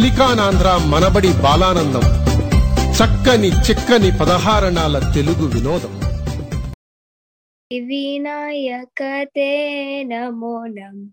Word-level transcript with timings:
సిలికానాంధ్ర 0.00 0.82
మనబడి 0.86 1.28
బాలానందం. 1.42 2.00
చక్కని 2.96 3.48
చిక్కని 3.48 4.18
పదహారణాల 4.18 5.12
తెలుగు 5.14 5.48
వినోదం. 5.48 6.00
వినాయకతే 7.86 9.50
నమోనం 10.04 11.10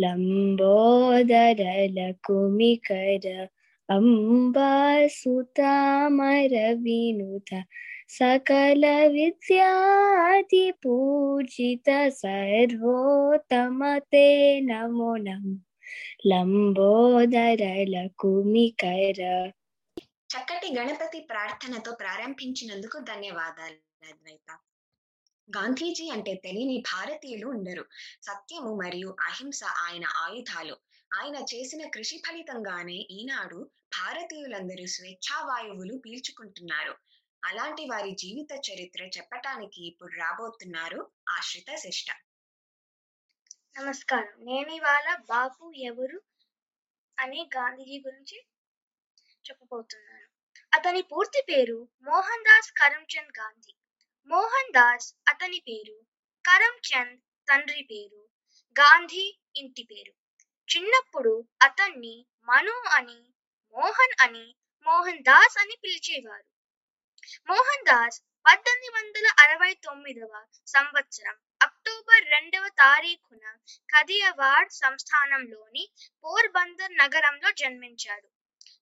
లంబోదరల 0.00 2.12
కుమికర 2.24 3.46
అంబాసుతామర 3.90 6.78
వినుత. 6.82 7.62
సకల 8.08 9.06
విద్యాది 9.06 10.74
పూజిత 10.86 12.08
సర్వోత్తమతే 12.08 14.60
నమో 14.60 15.16
నం. 15.16 15.60
లంబోదర 16.26 17.84
కుమికర. 18.18 19.50
చక్కటి 20.06 20.74
గణపతి 20.78 21.20
ప్రార్థనతో 21.20 21.92
ప్రారంభించినందుకు 21.92 22.98
ధన్యవాదాలు 22.98 24.08
అద్వైత 24.08 24.58
గాంధీజీ 25.56 26.08
అంటే 26.08 26.34
తెలియని 26.34 26.78
భారతీయులు 26.78 27.46
ఉండరు. 27.46 27.84
సత్యము 28.22 28.74
మరియు 28.74 29.16
అహింస 29.20 29.60
ఆయన 29.64 30.04
ఆయుధాలు. 30.04 30.76
ఆయన 31.14 31.36
చేసిన 31.36 31.88
కృషి 31.88 32.22
ఫలితంగానే 32.26 32.92
ఈనాడు 32.92 33.70
భారతీయులందరూ 33.92 34.86
స్వేచ్ఛావాయువులు 34.86 35.98
పీల్చుకుంటున్నారు. 35.98 36.94
అలాంటి 37.44 37.84
వారి 37.84 38.10
జీవిత 38.10 38.60
చరిత్ర 38.70 39.04
చెప్పటానికి 39.04 39.86
ఇప్పుడు 39.86 40.12
రాబోతున్నారు 40.12 41.06
ఆశ్రిత 41.28 41.76
శిష్ట. 41.76 42.06
నమస్కారం. 43.76 44.32
నేను 44.44 44.70
ఇవాళ 44.70 45.16
బాపు 45.16 45.72
ఎవరు 45.76 46.18
అనే 47.18 47.48
గాంధీజీ 47.56 48.00
గురించి 48.00 48.38
చెప్పబోతున్నాను. 49.44 50.28
అతని 50.72 51.02
పూర్తి 51.02 51.40
పేరు 51.42 51.88
మోహన్ 52.02 52.44
దాస్ 52.44 52.70
కరమ్చంద్ 52.72 53.32
గాంధీ. 53.38 53.74
మోహన్ 54.30 54.72
దాస్ 54.72 55.08
అతని 55.28 55.60
పేరు 55.60 55.96
కరమ్చంద్ 56.44 57.16
తండ్రి 57.48 57.82
పేరు 57.82 58.22
గాంధీ 58.76 59.24
ఇంటి 59.56 59.84
పేరు. 59.84 60.14
చిన్నప్పుడు 60.68 61.34
అతన్ని 61.62 62.16
మను 62.48 62.76
అని 62.98 63.20
మోహన్ 63.74 64.16
అని 64.20 64.46
మోహన్ 64.86 65.22
దాస్ 65.22 65.58
అని 65.58 65.76
పిలిచేవారు. 65.84 66.48
మోహన్ 67.48 67.86
దాస్ 67.86 68.20
పద్దెనిమిది 68.46 68.92
వందల 68.98 69.26
అరవై 69.38 69.72
తొమ్మిదవ 69.74 70.34
సంవత్సరం 70.66 71.36
అక్టోబర్ 72.20 72.34
రెండవ 72.36 72.68
తారీఖున 72.78 73.44
కదియవాడ్ 73.92 74.70
సంస్థానంలోని 74.72 75.84
పోర్బందర్ 76.24 76.92
నగరంలో 76.92 77.50
జన్మించాడు. 77.52 78.28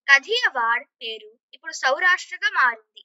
కదియవాడ్ 0.09 0.87
పేరు 1.03 1.31
ఇప్పుడు 1.53 1.73
సౌరాష్ట్రగా 1.73 2.51
మారింది. 2.51 3.03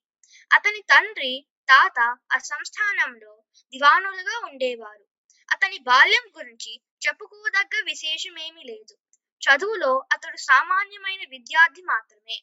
అతని 0.52 0.82
తండ్రి 0.82 1.34
తాత 1.70 2.00
ఆ 2.32 2.38
సంస్థానంలో 2.44 3.34
దివానులుగా 3.74 4.36
ఉండేవారు. 4.48 5.06
అతని 5.50 5.78
బాల్యం 5.80 6.26
గురించి 6.38 6.74
చెప్పుకోదగ్గ 7.06 7.84
విశేషమేమీ 7.84 8.64
లేదు. 8.64 8.96
చదువులో 9.42 9.94
అతడు 10.12 10.38
సామాన్యమైన 10.50 11.24
విద్యార్థి 11.30 11.84
మాత్రమే. 11.84 12.38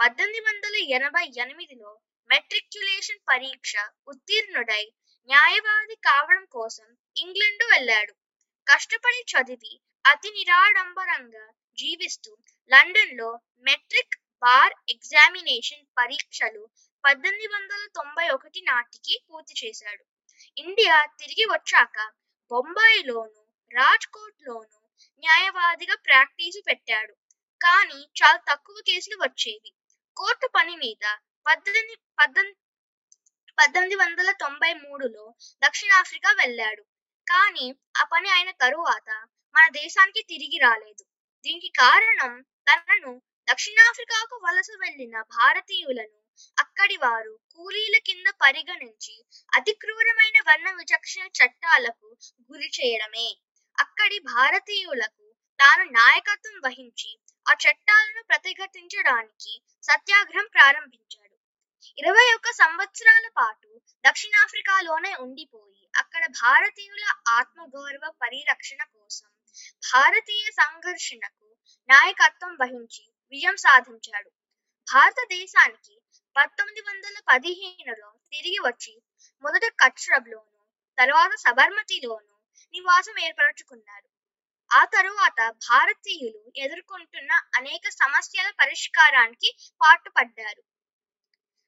పద్దెనిమిది 0.00 0.44
వందల 0.46 0.76
ఎనభై 0.96 1.26
ఎనిమిదిలో 1.38 1.90
మెట్రిక్యులేషన్ 2.30 3.22
పరీక్ష 3.28 3.74
ఉత్తీర్ణుడై 4.08 4.84
న్యాయవాది 5.28 5.94
కావడం 5.94 6.44
కోసం 6.46 6.88
ఇంగ్లండ్ 7.16 7.64
వెళ్ళాడు. 7.72 8.14
కష్టపడి 8.66 9.20
చదివి 9.32 9.72
అతి 10.04 10.30
నిరాడంబరంగా 10.30 11.44
జీవిస్తూ 11.78 12.30
లండన్లో 12.70 13.30
మెట్రిక్ 13.66 14.16
బార్ 14.42 14.74
ఎగ్జామినేషన్ 14.88 15.84
పరీక్షలు 15.98 16.62
పద్దెనిమిది 17.04 17.48
వందల 17.54 17.82
తొంభై 17.94 18.28
ఒకటి 18.28 18.60
నాటికి 18.60 19.14
పూర్తి 19.28 19.54
చేశాడు. 19.62 20.04
ఇండియా 20.56 20.96
తిరిగి 21.18 21.44
వచ్చాక 21.44 21.98
బొంబాయిలోను 22.50 23.42
రాజ్కోట్ 23.70 24.42
లోను 24.42 24.78
న్యాయవాదిగా 25.22 25.94
ప్రాక్టీసు 25.94 26.60
పెట్టాడు. 26.66 27.14
కానీ 27.60 28.00
చాలా 28.18 28.38
తక్కువ 28.50 28.76
కేసులు 28.86 29.16
వచ్చేవి. 29.22 29.70
కోర్టు 30.16 30.48
పని 30.48 30.76
మీద 30.76 31.04
పద్దెనిమిది 31.46 31.96
పద్దెనిమిది 32.18 32.60
పద్దెనిమిది 33.58 33.96
వందల 33.96 34.30
తొంభై 34.42 34.72
మూడులో 34.82 35.24
దక్షిణాఫ్రికా 35.62 36.30
వెళ్ళాడు. 36.32 36.82
కానీ 37.26 37.66
ఆ 38.00 38.04
పని 38.04 38.28
అయిన 38.30 38.50
తరువాత 38.60 39.08
మన 39.54 39.64
దేశానికి 39.76 40.22
తిరిగి 40.22 40.58
రాలేదు. 40.58 41.04
దీనికి 41.44 41.70
కారణం 41.78 42.32
తనను 42.66 43.12
దక్షిణాఫ్రికాకు 43.48 44.36
వలస 44.44 44.70
వెళ్ళిన 44.80 45.16
భారతీయులను 45.36 46.18
అక్కడి 46.58 46.96
వారు 46.96 47.34
కూలీల 47.54 47.96
కింద 47.98 48.28
పరిగణించి 48.42 49.14
అతి 49.52 49.72
క్రూరమైన 49.74 50.38
వర్ణ 50.48 50.68
విచక్షణ 50.70 51.24
చట్టాలకు 51.38 52.08
గురి 52.50 52.68
చేయడమే. 52.78 53.28
అక్కడి 53.78 54.18
భారతీయులకు 54.28 55.24
తాను 55.58 55.84
నాయకత్వం 55.92 56.56
వహించి 56.64 57.10
ఆ 57.46 57.54
చట్టాలను 57.64 58.22
ప్రతిఘటించడానికి 58.22 59.52
సత్యాగ్రహం 59.84 60.46
ప్రారంభించాడు. 60.56 61.25
ఇరవై 61.98 62.26
ఒక్క 62.36 62.48
సంవత్సరాల 62.52 63.26
పాటు 63.36 63.70
దక్షిణాఫ్రికాలోనే 64.04 65.12
ఉండిపోయి 65.24 65.82
అక్కడ 65.94 66.22
భారతీయుల 66.42 67.04
ఆత్మగౌరవ 67.28 68.04
పరిరక్షణ 68.22 68.80
కోసం 68.94 69.30
భారతీయ 69.82 70.46
సంఘర్షణకు 70.60 71.46
నాయకత్వం 71.88 72.52
వహించి 72.60 73.02
విజయం 73.32 73.56
సాధించాడు. 73.56 74.30
భారతదేశానికి 74.88 75.94
పంతొమ్మిది 76.36 76.80
వందల 76.80 77.16
పదిహేనులో 77.30 78.10
తిరిగి 78.32 78.60
వచ్చి 78.66 78.92
మొదట 79.44 79.64
కచ్రబ్లోను 79.78 80.60
తర్వాత 80.98 81.32
సబర్మతిలోను 81.44 82.34
నివాసం 82.74 83.16
ఏర్పరచుకున్నారు 83.18 84.08
ఆ 84.70 84.82
తరువాత 84.94 85.40
భారతీయులు 85.68 86.42
ఎదుర్కొంటున్న 86.56 87.32
అనేక 87.56 87.88
సమస్యల 87.98 88.48
పరిష్కారానికి 88.60 89.50
పాటుపడ్డారు. 89.80 90.62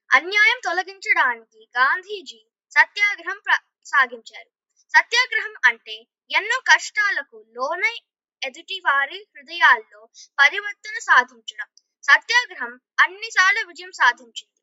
అన్యాయం 0.09 0.59
తొలగించడానికి 0.63 1.59
గాంధీజీ 1.77 2.39
సత్యాగ్రహం 2.71 3.39
సాగించారు. 3.85 4.49
సత్యాగ్రహం 4.93 5.53
అంటే 5.65 5.95
ఎన్నో 6.31 6.57
కష్టాలకు 6.69 7.37
లోనై 7.55 7.95
ఎదుటి 8.41 8.79
వారి 8.79 9.19
హృదయాల్లో 9.31 10.01
పరివర్తన 10.39 10.97
సాధించడం. 10.99 11.69
సత్యాగ్రహం 12.03 12.73
అన్నిసార్లు 12.99 13.67
విజయం 13.67 13.91
సాధించింది. 13.91 14.59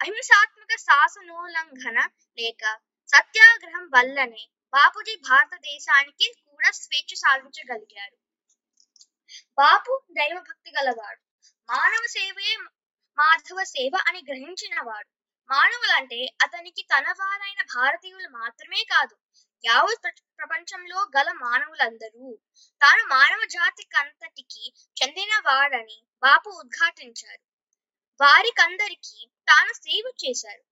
అహింసాత్మక 0.00 0.72
శాసనోల్లంఘన 0.78 1.98
లేక 2.38 2.62
సత్యాగ్రహం 3.08 3.84
వల్లనే 3.94 4.44
బాపుజీ 4.72 5.16
భారతదేశానికి 5.28 6.26
కూడా 6.42 6.70
స్వేచ్ఛ 6.72 7.12
సాధించగలిగారు. 7.14 8.16
బాపు 9.58 9.92
దైవభక్తి 10.10 10.70
గలవాడు. 10.70 11.20
మానవ 11.68 12.04
సేవయే 12.16 12.54
మాధవ 13.18 13.64
సేవ 13.64 13.94
అని 14.06 14.20
గ్రహించినవాడు. 14.28 15.08
మానవులంటే 15.50 16.26
అతనికి 16.42 16.82
తన 16.82 17.06
వారైన 17.12 17.62
భారతీయులు 17.74 18.28
మాత్రమే 18.28 18.84
కాదు 18.84 19.16
యావత్ 19.64 20.08
ప్రపంచంలో 20.38 20.98
గల 21.16 21.32
మానవులందరూ. 21.32 22.26
తాను 22.80 23.06
మానవ 23.06 23.40
జాతికంతటికి 23.44 24.64
చెందినవాడని 24.96 25.98
బాపు 26.22 26.50
ఉద్ఘాటించారు. 26.50 27.42
వారికందరికీ 28.20 29.18
తాను 29.48 29.72
సేవ 29.72 30.12
చేశారు. 30.24 30.62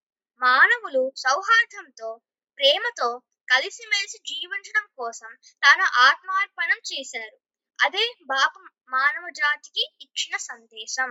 మానవులు 0.40 1.12
సౌహార్దంతో 1.16 2.10
ప్రేమతో 2.58 3.08
కలిసిమెలిసి 3.49 4.19
జీవించడం 4.19 4.87
కోసం 4.99 5.31
తాను 5.62 5.84
ఆత్మార్పణం 6.00 6.81
చేశారు. 6.92 7.37
అదే 7.78 8.04
బాపు 8.22 8.60
మానవ 8.90 9.25
జాతికి 9.31 9.84
ఇచ్చిన 10.00 10.37
సందేశం. 10.37 11.10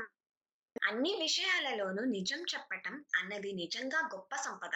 అన్ని 0.76 1.16
విషయాలలోనూ 1.22 2.06
నిజం 2.06 2.42
చెప్పటం 2.42 3.06
అన్నది 3.16 3.54
నిజంగా 3.54 4.00
గొప్ప 4.14 4.36
సంపద. 4.36 4.76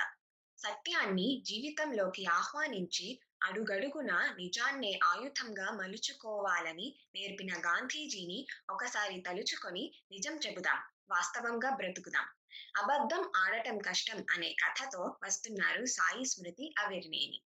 సత్యాన్ని 0.57 1.44
జీవితంలోకి 1.46 2.25
ఆహ్వానించి 2.25 3.07
అడుగడుగున 3.44 4.12
నిజాన్నే 4.38 5.00
ఆయుధంగా 5.04 5.72
మలుచుకోవాలని 5.72 6.88
నేర్పిన 7.16 7.51
గాంధీజీని 7.60 8.40
ఒకసారి 8.69 9.22
తలుచుకొని 9.22 9.84
నిజం 10.12 10.36
చెబుదాం 10.36 10.80
వాస్తవంగా 11.10 11.69
బ్రతుకుదాం. 11.75 12.28
అబద్ధం 12.78 13.31
ఆడటం 13.36 13.78
కష్టం 13.78 14.25
అనే 14.30 14.56
కథతో 14.63 15.18
వస్తున్నారు 15.24 15.86
సాయి 15.86 16.25
స్మృతి 16.25 16.75
అవిర్నేని. 16.80 17.40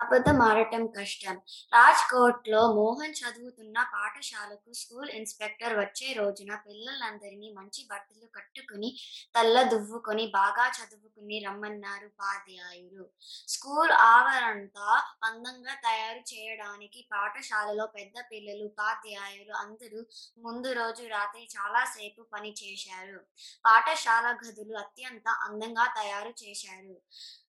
అబద్ధం 0.00 0.42
ఆడటం 0.42 0.86
కష్టం. 0.86 1.36
రాజ్కోట్లో 1.72 2.60
మోహన్ 2.72 3.14
చదువుతున్న 3.14 3.76
పాఠశాలకు 3.94 4.72
స్కూల్ 4.72 5.10
ఇన్స్పెక్టర్ 5.10 5.74
వచ్చే 5.78 6.12
రోజున 6.12 6.52
పిల్లలందరినీ 6.66 7.48
మంచి 7.52 7.82
బట్టలు 7.90 8.26
కట్టుకుని 8.36 8.90
తల్ల 9.34 9.62
దువ్వుకొని 9.62 10.26
బాగా 10.26 10.66
చదువుకుని 10.68 11.38
రమ్మన్నారు 11.38 12.06
ఉపాధ్యాయులు. 12.06 13.04
స్కూల్ 13.48 13.92
ఆవరణంతా 14.08 14.88
అందంగా 15.24 15.74
తయారు 15.74 16.22
చేయడానికి 16.32 17.08
పాఠశాలలో 17.12 17.86
పెద్ద 17.86 18.14
పిల్లలు 18.32 18.64
ఉపాధ్యాయులు 18.64 19.52
అందరూ 19.54 20.00
ముందు 20.38 20.72
రోజు 20.72 21.02
రాత్రి 21.06 21.44
చాలాసేపు 21.56 22.22
పని 22.32 22.54
చేశారు. 22.62 23.18
పాఠశాల 23.64 24.26
గదులు 24.44 24.76
అత్యంత 24.78 25.28
అందంగా 25.48 25.86
తయారు 26.00 26.32
చేశారు. 26.44 26.96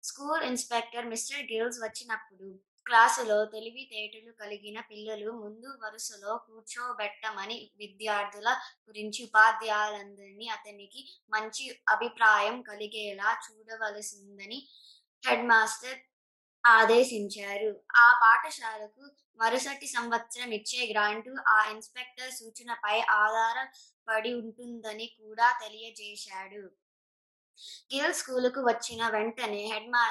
స్కూల్ 0.06 0.42
ఇన్స్పెక్టర్ 0.42 1.10
మిస్టర్ 1.12 1.44
గిల్స్ 1.52 1.78
వచ్చినప్పుడు 1.82 2.48
క్లాసులో 2.86 3.36
తెలివితేటలు 3.44 4.32
కలిగిన 4.32 4.78
పిల్లలు 4.90 5.30
ముందు 5.42 5.68
వరుసలో 5.82 6.32
కూర్చోబెట్టమని 6.46 7.56
విద్యార్థుల 7.76 8.48
గురించి 8.88 9.20
ఉపాధ్యాయులందరినీ 9.24 10.46
అతనికి 10.48 11.00
మంచి 11.34 11.64
అభిప్రాయం 11.88 12.62
కలిగేలా 12.62 13.30
చూడవలసిందని 13.46 14.58
హెడ్ 15.22 15.46
మాస్టర్ 15.46 15.98
ఆదేశించారు. 16.64 17.70
ఆ 17.96 18.06
పాఠశాలకు 18.22 19.02
మరుసటి 19.40 19.86
సంవత్సరం 19.86 20.50
ఇచ్చే 20.52 20.80
గ్రాంటు 20.92 21.32
ఆ 21.48 21.58
ఇన్స్పెక్టర్ 21.75 22.32
సూచనపై 22.32 22.96
ఆధారపడి 23.18 24.32
ఉంటుందని 24.42 25.06
కూడా 25.20 25.48
తెలియజేశాడు. 25.62 26.62
గిల్ 27.94 28.14
స్కూలుకు 28.14 28.60
వచ్చిన 28.60 29.08
వెంటనే 29.08 29.62
హెడ్ 29.72 29.90
మా 29.90 30.04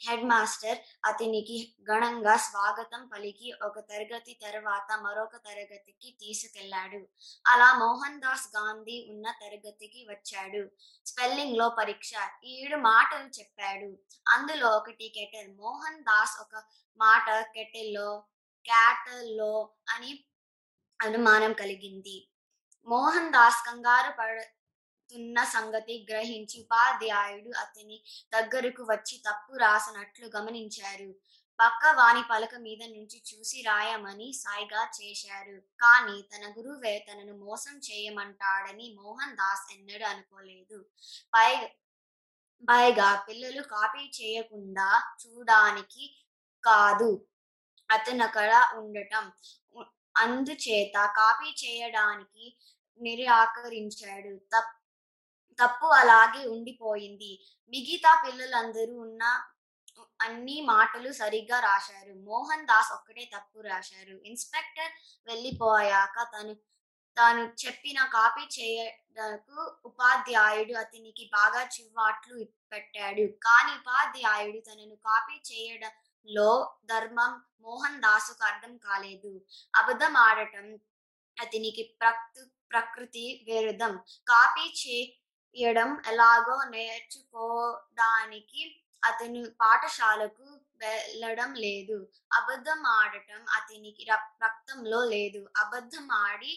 హెడ్ 0.00 0.24
మాస్టర్ 0.24 0.78
అతనికి 1.04 1.56
ఘనంగా 1.82 2.36
స్వాగతం 2.36 3.06
పలికి 3.06 3.52
ఒక 3.62 3.78
తరగతి 3.80 4.38
తర్వాత 4.42 4.98
మరొక 5.00 5.36
తరగతికి 5.36 6.16
తీసుకెళ్ళాడు 6.20 7.00
అలా 7.46 7.74
మోహన్ 7.74 8.20
దాస్ 8.20 8.46
గాంధీ 8.56 9.06
ఉన్న 9.10 9.30
తరగతికి 9.30 10.06
వచ్చాడు. 10.10 10.62
స్పెల్లింగ్లో 11.06 11.68
పరీక్ష 11.68 12.12
ఏడు 12.44 12.76
మాటలు 12.76 13.28
చెప్పాడు. 13.28 13.90
అందులో 14.28 14.68
ఒకటి 14.70 15.08
కెటల్ 15.08 15.52
మోహన్ 15.56 16.02
దాస్ 16.02 16.40
ఒక 16.40 16.62
మాట 17.00 17.30
కెటెల్లో 17.54 18.08
క్యాటల్లో 18.64 19.70
అని 19.88 20.24
అనుమానం 21.00 21.52
కలిగింది. 21.52 22.28
మోహన్ 22.88 23.32
దాస్ 23.32 23.60
కంగారు 23.66 24.12
పడ 24.18 24.38
పడుతున్న 25.10 25.44
సంగతి 25.44 25.94
గ్రహించి 26.10 26.56
ఉపాధ్యాయుడు 26.60 27.50
అతని 27.58 27.96
దగ్గరకు 28.34 28.82
వచ్చి 28.90 29.16
తప్పు 29.18 29.52
రాసినట్లు 29.56 30.26
గమనించారు. 30.36 31.08
పక్క 31.58 31.82
వాని 31.96 32.22
పలక 32.30 32.54
మీద 32.56 32.82
నుంచి 32.94 33.18
చూసి 33.30 33.58
రాయమని 33.62 34.28
సాయిగా 34.32 34.82
చేశారు. 34.98 35.56
కానీ 35.82 36.16
తన 36.32 36.44
గురువే 36.58 36.94
తనను 37.08 37.34
మోసం 37.44 37.74
చేయమంటాడని 37.78 38.86
మోహన్ 39.02 39.36
దాస్ 39.36 39.66
ఎన్నడూ 39.74 40.06
అనుకోలేదు. 40.06 40.78
పై 41.34 41.50
పైగా 42.68 43.08
పిల్లలు 43.28 43.62
కాపీ 43.74 44.04
చేయకుండా 44.20 44.88
చూడడానికి 45.20 46.04
కాదు. 46.64 47.10
అతను 47.90 48.22
అక్కడ 48.24 48.52
ఉండటం 48.78 49.24
అందుచేత 50.16 50.96
కాపీ 51.16 51.50
చేయడానికి 51.62 52.44
నిరాకరించాడు. 53.00 54.32
తప్ప 54.54 54.79
తప్పు 55.60 55.86
అలాగే 55.86 56.46
ఉండిపోయింది. 56.46 57.32
మిగతా 57.72 58.12
పిల్లలందరూ 58.26 58.94
ఉన్న 59.00 59.22
అన్ని 60.20 60.60
మాటలు 60.60 61.12
సరిగ్గా 61.12 61.60
రాశారు. 61.60 62.12
మోహన్ 62.24 62.66
దాస్ 62.66 62.92
ఒక్కటే 62.92 63.24
తప్పు 63.36 63.60
రాశారు. 63.60 64.16
ఇన్స్పెక్టర్ 64.24 64.92
వెళ్ళిపోయాక 65.26 66.16
తను 66.34 66.54
తాను 67.16 67.42
చెప్పిన 67.66 68.04
కాపీ 68.12 68.44
చేయడానికి 68.56 69.54
ఉపాధ్యాయుడు 69.84 70.74
అతనికి 70.78 71.24
బాగా 71.32 71.62
చివాట్లు 71.74 72.36
పెట్టాడు. 72.72 73.24
కానీ 73.46 73.72
ఉపాధ్యాయుడు 73.78 74.60
తనను 74.60 74.96
కాపీ 75.08 75.36
చేయడంలో 75.50 76.50
ధర్మం 76.84 77.32
మోహన్ 77.60 78.00
దాసుకు 78.00 78.44
అర్థం 78.44 78.76
కాలేదు. 78.76 79.32
అబద్ధం 79.74 80.16
ఆడటం 80.16 80.66
అతనికి 81.36 81.82
ప్రకృతి 82.72 83.24
విరుద్ధం. 83.48 83.92
కాపీ 84.28 84.66
చే 84.82 84.96
చేయడం 85.56 85.90
ఎలాగో 86.06 86.56
నేర్చుకోవడానికి 86.70 88.62
అతను 89.02 89.42
పాఠశాలకు 89.60 90.46
వెళ్ళడం 90.76 91.54
లేదు. 91.54 91.96
అబద్ధం 92.32 92.86
ఆడటం 92.86 93.40
అతనికి 93.56 94.02
రక్తంలో 94.44 95.04
లేదు. 95.04 95.40
అబద్ధం 95.56 96.06
ఆడి 96.12 96.52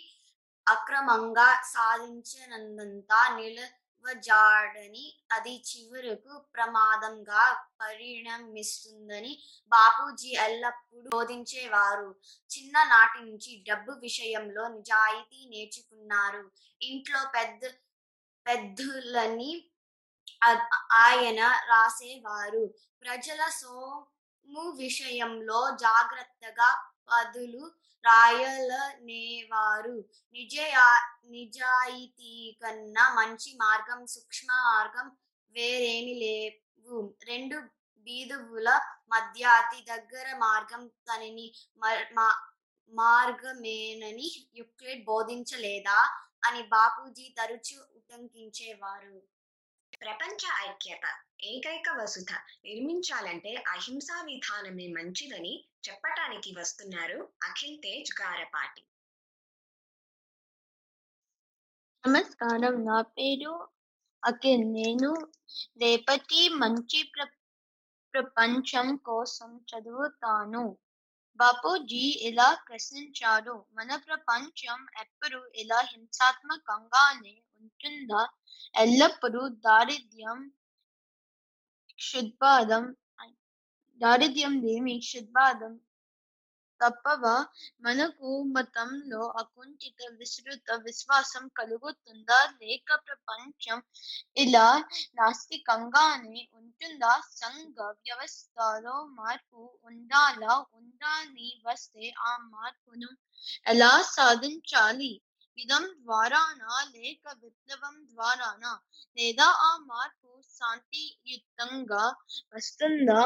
అక్రమంగా 0.68 1.48
సాధించినంతా 1.62 3.22
నిలవజాడని 3.38 5.06
అది 5.32 5.56
చివరకు 5.70 6.38
ప్రమాదంగా 6.56 7.44
పరిణమిస్తుందని 7.82 9.34
బాపూజీ 9.72 10.32
ఎల్లప్పుడూ 10.48 11.10
బోధించేవారు. 11.10 12.10
చిన్ననాటి 12.52 13.20
నుంచి 13.20 13.64
డబ్బు 13.70 13.92
విషయంలో 13.92 14.68
నిజాయితీ 14.68 15.40
నేర్చుకున్నారు. 15.50 16.44
ఇంట్లో 16.82 17.22
పెద్ద 17.36 17.64
పెద్దలని 18.46 19.52
ఆయన 21.06 21.42
రాసేవారు. 21.70 22.64
ప్రజల 23.04 23.42
సోము 23.60 24.64
విషయంలో 24.80 25.60
జాగ్రత్తగా 25.84 26.70
పదులు 27.10 27.64
రాయలనేవారు. 28.04 29.96
నిజయా 30.36 30.88
నిజాయితీ 31.26 32.34
కన్నా 32.64 33.06
మంచి 33.14 33.52
మార్గం 33.62 34.02
సూక్ష్మ 34.06 34.50
మార్గం 34.72 35.08
వేరేమి 35.56 36.16
లేవు. 36.24 36.98
రెండు 37.30 37.58
బీదువుల 38.08 38.70
మధ్య 39.10 39.44
అతి 39.60 39.80
దగ్గర 39.90 40.28
మార్గం 40.38 40.82
తనని 41.08 41.46
మార్గమేనని 42.94 44.28
యుక్లెడ్ 44.56 45.04
బోధించలేదా? 45.06 46.00
అని 46.44 46.64
బాపూజీ 46.64 47.36
తరచూ 47.38 47.80
ఉటంకించేవారు. 47.96 49.16
ప్రపంచ 50.02 50.42
ఐక్యత 50.70 51.06
ఏకైక 51.42 51.90
వసుధ 52.02 52.32
నిర్మించాలంటే 52.66 53.56
అహింసా 53.68 54.22
విధానమే 54.22 54.88
మంచిదని 54.88 55.54
చెప్పటానికి 55.90 56.56
వస్తున్నారు 56.60 57.20
అఖిల్ 57.44 57.78
తేజ్ 57.80 58.12
గారపాటి. 58.22 58.84
నమస్కారం. 62.04 62.86
నా 62.86 63.02
పేరు 63.02 63.54
అఖిల్. 64.24 64.74
నేను 64.74 65.10
రేపటి 65.78 66.50
మంచి 66.50 67.04
ప్ర 67.04 67.24
ప్రపంచం 68.14 68.96
కోసం 68.96 69.66
చదువుతాను. 69.70 70.66
బాపూజీ 71.40 72.04
ఇలా 72.22 72.48
ప్రశ్నించారు 72.68 73.56
మన 73.74 73.96
ప్రపంచం 74.08 74.80
ఎప్పుడు 75.02 75.40
ఇలా 75.56 75.80
హింసాత్మకంగానే 75.92 77.36
ఉంటుందా? 77.62 78.24
ఎల్లప్పుడూ 78.76 79.42
దారిద్ర్యం 79.66 80.40
క్షుద్బాధం 82.00 82.86
దారిద్ర్యం 84.02 84.54
లేమి 84.64 84.96
క్షుద్బాధం 85.00 85.74
తప్పవ 86.84 87.24
మనకు 87.82 88.30
మతంలో 88.54 89.22
అకుంఠిత 89.38 90.00
విస్తృత 90.12 90.72
విశ్వాసం 90.84 91.44
కలుగుతుందా? 91.58 92.40
లేక 92.62 92.96
ప్రపంచం 93.08 93.80
ఇలా 94.38 94.68
నాస్తికంగానే 95.16 96.40
ఉంటుందా? 96.54 97.14
సంఘ 97.36 97.78
వ్యవస్థలో 98.00 98.96
మార్పు 99.20 99.60
ఉండాలా? 99.86 100.56
ఉండాలి 100.74 101.50
వస్తే 101.66 102.06
ఆ 102.22 102.34
మార్పును 102.54 103.12
ఎలా 103.66 103.94
సాధించాలి? 104.16 105.14
యుద్ధం 105.58 105.84
ద్వారానా? 106.00 106.76
లేక 106.94 107.24
విప్లవం 107.42 107.96
ద్వారానా? 108.12 108.74
లేదా 109.18 109.48
ఆ 109.64 109.72
మార్పు 109.86 110.30
శాంతియుతంగా 110.52 112.06
వస్తుందా? 112.54 113.22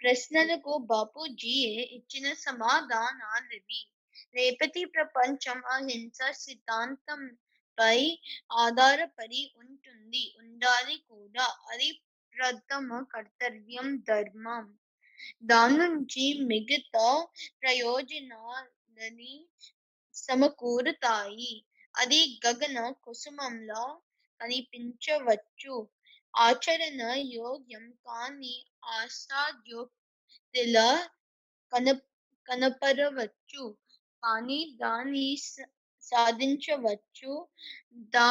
ప్రశ్నలకు 0.00 0.72
బాపూజీయే 0.90 1.74
ఇచ్చిన 1.96 2.32
సమాధానాలివి 2.42 3.80
రేపటి 4.34 4.84
ప్రపంచం 4.94 5.58
అహింస 5.70 6.18
సిద్ధాంతంపై 6.40 7.98
ఆధారపడి 8.58 9.42
ఉంటుంది. 9.62 10.22
ఉండాలి 10.40 10.96
కూడా. 11.10 11.46
అది 11.70 11.88
ప్రథమ 12.34 12.90
కర్తవ్యం 13.12 13.96
ధర్మం. 14.08 14.66
దాని 15.44 15.78
నుంచి 15.84 16.24
మిగతా 16.50 17.08
ప్రయోజనాలని 17.62 19.34
సమకూరుతాయి. 20.14 21.52
అది 21.94 22.20
గగన 22.46 22.78
కుసుమంలా 23.04 23.84
కనిపించవచ్చు. 24.40 25.74
ఆచరణ 26.34 27.00
యోగ్యం 27.34 27.86
కాని 28.04 28.54
ఆశాద్యో 28.94 29.82
కన 31.72 31.86
కనపరవచ్చు. 32.48 33.64
కానీ 34.22 34.58
దాన్ని 34.80 35.26
సాధించవచ్చు. 36.02 37.32
దా 38.14 38.30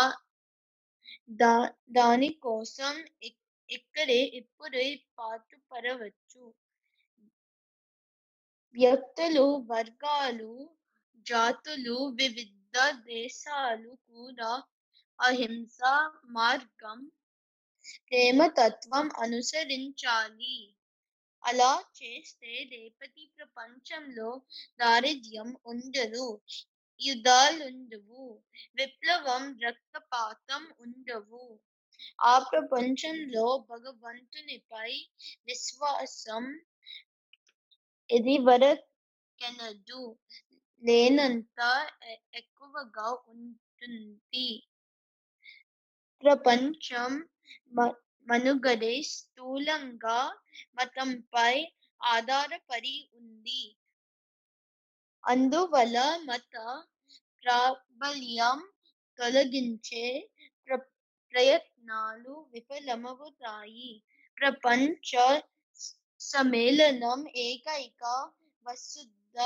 దా 1.40 1.54
దాని 1.92 2.30
కోసం 2.44 2.94
ఇక్కడే 3.70 4.20
ఇప్పుడే 4.40 4.86
పాటుపడవచ్చు 5.18 6.44
వ్యక్తులు 8.76 9.44
వర్గాలు 9.70 10.52
జాతులు 11.26 11.96
వివిధ 12.20 12.76
దేశాలు 13.08 13.92
కూడా 14.10 14.52
అహింస 15.20 15.80
మార్గం 16.36 17.00
ప్రేమతత్వం 18.08 19.10
అనుసరించాలి. 19.18 20.58
అలా 21.44 21.84
చేస్తే 21.98 22.70
రేపటి 22.72 23.32
ప్రపంచంలో 23.38 24.30
దారిద్ర్యం 24.80 25.58
ఉండదు 25.66 26.26
యుద్ధాలుండవు 27.02 28.24
విప్లవం 28.76 29.60
రక్తపాతం 29.60 30.64
ఉండవు. 30.80 31.44
ఆ 32.24 32.40
ప్రపంచంలో 32.40 33.46
భగవంతునిపై 33.70 34.92
విశ్వాసం 35.46 36.44
ఇది 38.10 38.38
వరకెనదు 38.38 40.04
లేనంత 40.84 41.60
ఎక్కువగా 42.34 43.08
ఉంటుంది. 43.28 44.50
ప్రపంచం 46.24 47.12
మనుగడే 48.28 48.96
స్థూలంగా 49.12 50.20
మతంపై 50.76 51.54
ఆధారపడి 52.02 52.96
ఉంది. 53.14 53.64
అందువల్ల 55.24 55.98
మత 56.28 56.56
ప్రాబల్యం 57.44 58.60
తొలగించే 59.20 60.06
ప్ర 60.68 60.76
ప్రయత్నాలు 61.34 62.34
విఫలమవుతాయి. 62.54 63.92
ప్రపంచ 64.38 65.12
సమ్మేళనం 66.22 67.20
ఏకైక 67.40 68.04
వసుద్ధ 68.66 69.38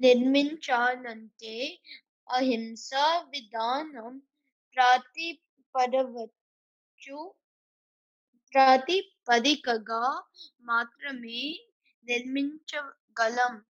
నిర్మించాలంటే 0.00 1.54
అహింస 2.28 2.90
విధానం 3.32 4.12
పడవచ్చు. 5.74 7.34
ప్రాతిపదికగా 8.52 10.22
మాత్రమే 10.62 11.60
నిర్మించగలం. 12.06 13.64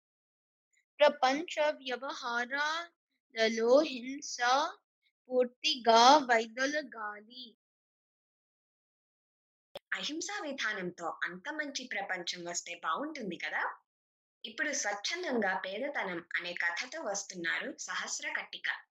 ప్రపంచ 1.00 1.78
వ్యవహారాలలో 1.78 3.84
హింస 3.88 4.36
పూర్తిగా 5.30 6.24
వైదొలగాలి. 6.28 7.56
అహింసా 9.92 10.42
విధానంతో 10.42 11.18
అంత 11.22 11.52
మంచి 11.52 11.84
ప్రపంచం 11.84 12.44
వస్తే 12.44 12.80
బాగుంటుంది 12.84 13.36
కదా? 13.36 13.76
ఇప్పుడు 14.44 14.72
స్వచ్ఛందంగా 14.72 15.58
పేదతనం 15.58 16.24
అనే 16.36 16.54
కథతో 16.54 17.02
వస్తున్నారు 17.02 17.78
సహస్ర 17.78 18.32
కట్టిక 18.36 18.87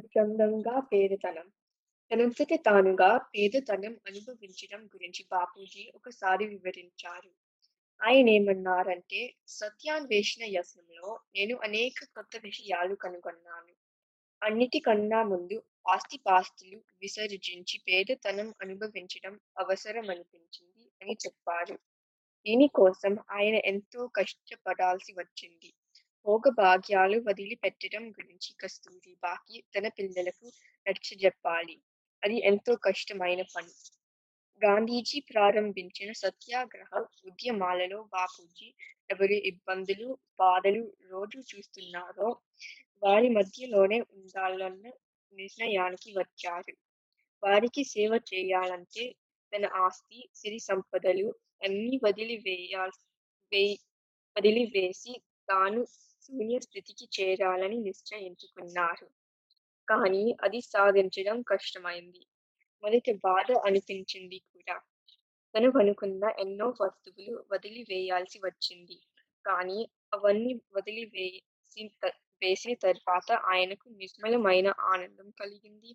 స్వచ్ఛందంగా 0.00 0.80
పేదతనం. 0.92 1.46
తనంతట 2.10 2.52
తానుగా 2.64 3.08
పేదతనం 3.32 3.94
అనుభవించడం 4.06 4.86
గురించి 4.86 5.26
బాపూజీ 5.30 5.92
ఒకసారి 5.94 6.44
వివరించారు. 6.46 7.30
ఆయన 8.00 8.28
ఏమన్నారంటే 8.30 9.20
సత్యాన్వేషణ 9.48 10.42
యత్నంలో 10.48 11.20
నేను 11.36 11.56
అనేక 11.58 12.04
కొత్త 12.14 12.36
విషయాలు 12.44 12.94
కనుగొన్నాను. 12.94 13.72
అన్నిటికన్నా 14.42 15.22
ముందు 15.22 15.58
ఆస్తిపాస్తులు 15.88 16.78
విసర్జించి 17.02 17.78
పేదతనం 17.88 18.54
అనుభవించడం 18.62 19.36
అవసరం 19.58 20.10
అనిపించింది 20.10 20.84
అని 21.02 21.16
చెప్పారు. 21.26 21.76
దీనికోసం 22.46 23.18
ఆయన 23.30 23.60
ఎంతో 23.64 24.06
కష్టపడాల్సి 24.16 25.12
వచ్చింది. 25.18 25.70
భోగభాగ్యాలు 26.26 27.16
వదిలిపెట్టడం 27.26 28.04
గురించి 28.10 28.50
కస్తూరిబాకి 28.60 29.56
తన 29.74 29.86
పిల్లలకు 29.98 30.46
నచ్చజెప్పాలి 30.86 31.76
అది 32.22 32.36
ఎంతో 32.44 32.72
కష్టమైన 32.86 33.42
పని. 33.54 33.72
గాంధీజీ 34.62 35.18
ప్రారంభించిన 35.30 36.10
సత్యాగ్రహ 36.22 36.90
ఉద్యమాలలో 37.28 37.98
బాపూజీ 38.12 38.68
ఎవరి 39.10 39.38
ఇబ్బందులు 39.50 40.08
బాధలు 40.38 40.82
రోజు 41.10 41.38
చూస్తున్నారో 41.50 42.28
వారి 43.02 43.28
మధ్యలోనే 43.30 43.98
ఉండాలన్న 44.16 44.84
నిర్ణయానికి 45.32 46.10
వచ్చారు. 46.18 46.74
వారికి 47.42 47.82
సేవ 47.94 48.12
చేయాలంటే 48.30 49.04
తన 49.52 49.66
ఆస్తి 49.84 50.18
సిరి 50.34 50.60
సంపదలు 50.60 51.28
అన్ని 51.62 51.96
వదిలివేయాల్సి 52.04 53.62
వదిలివేసి 54.36 55.12
తాను 55.48 55.80
శూన్య 56.22 56.58
స్థితికి 56.58 57.06
చేరాలని 57.16 57.78
నిశ్చయించుకున్నారు. 57.80 59.06
కానీ 59.88 60.24
అది 60.42 60.60
సాధించడం 60.66 61.42
కష్టమైంది. 61.42 62.22
మొదటి 62.82 63.12
బాధ 63.24 63.48
అనిపించింది 63.66 64.38
కూడా. 64.52 64.76
తను 65.54 65.70
అనుకున్న 65.78 66.24
ఎన్నో 66.38 66.68
వస్తువులు 66.80 67.44
వదిలివేయాల్సి 67.52 68.38
వచ్చింది. 68.44 68.98
కానీ 69.44 69.78
అవన్నీ 70.12 70.52
వదిలివేసి 70.76 71.82
వేసిన 72.42 72.74
తర్వాత 72.84 73.32
ఆయనకు 73.44 73.86
నిర్మలమైన 73.98 74.68
ఆనందం 74.92 75.30
కలిగింది. 75.40 75.90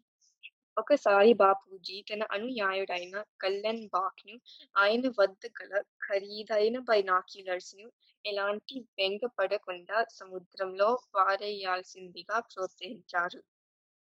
ఒకసారి 0.77 1.33
బాపూజీ 1.33 1.97
తన 2.01 2.23
అనుయాయుడైన 2.31 3.15
కల్లన్ 3.39 3.81
బాక్ను 3.87 4.35
ఆయన 4.75 5.05
వద్ద 5.17 5.43
గల 5.55 5.73
ఖరీదైన 6.01 6.77
బైనాక్యులర్స్ను 6.89 7.85
ఎలాంటి 8.25 8.75
వెంగపడకుండా 8.97 9.97
సముద్రంలో 10.11 10.89
పారేయాల్సిందిగా 11.13 12.39
ప్రోత్సహించారు. 12.47 13.39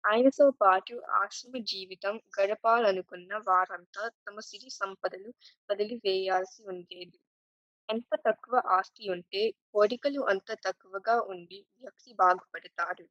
ఆయనతో 0.03 0.47
పాటు 0.61 0.95
ఆశ్రమ 1.21 1.57
జీవితం 1.65 2.15
గడపాలనుకున్న 2.37 3.33
వారంతా 3.47 4.03
తమ 4.25 4.39
సిరి 4.41 4.71
సంపదలు 4.79 5.31
వదిలివేయాల్సి 5.69 6.61
ఉండేది. 6.71 7.17
ఎంత 7.89 8.11
తక్కువ 8.27 8.55
ఆస్తి 8.77 9.03
ఉంటే 9.09 9.43
కోరికలు 9.73 10.21
అంత 10.31 10.49
తక్కువగా 10.67 11.17
ఉండి 11.33 11.59
వ్యక్తి 11.81 12.11
బాగుపడతారు. 12.19 13.05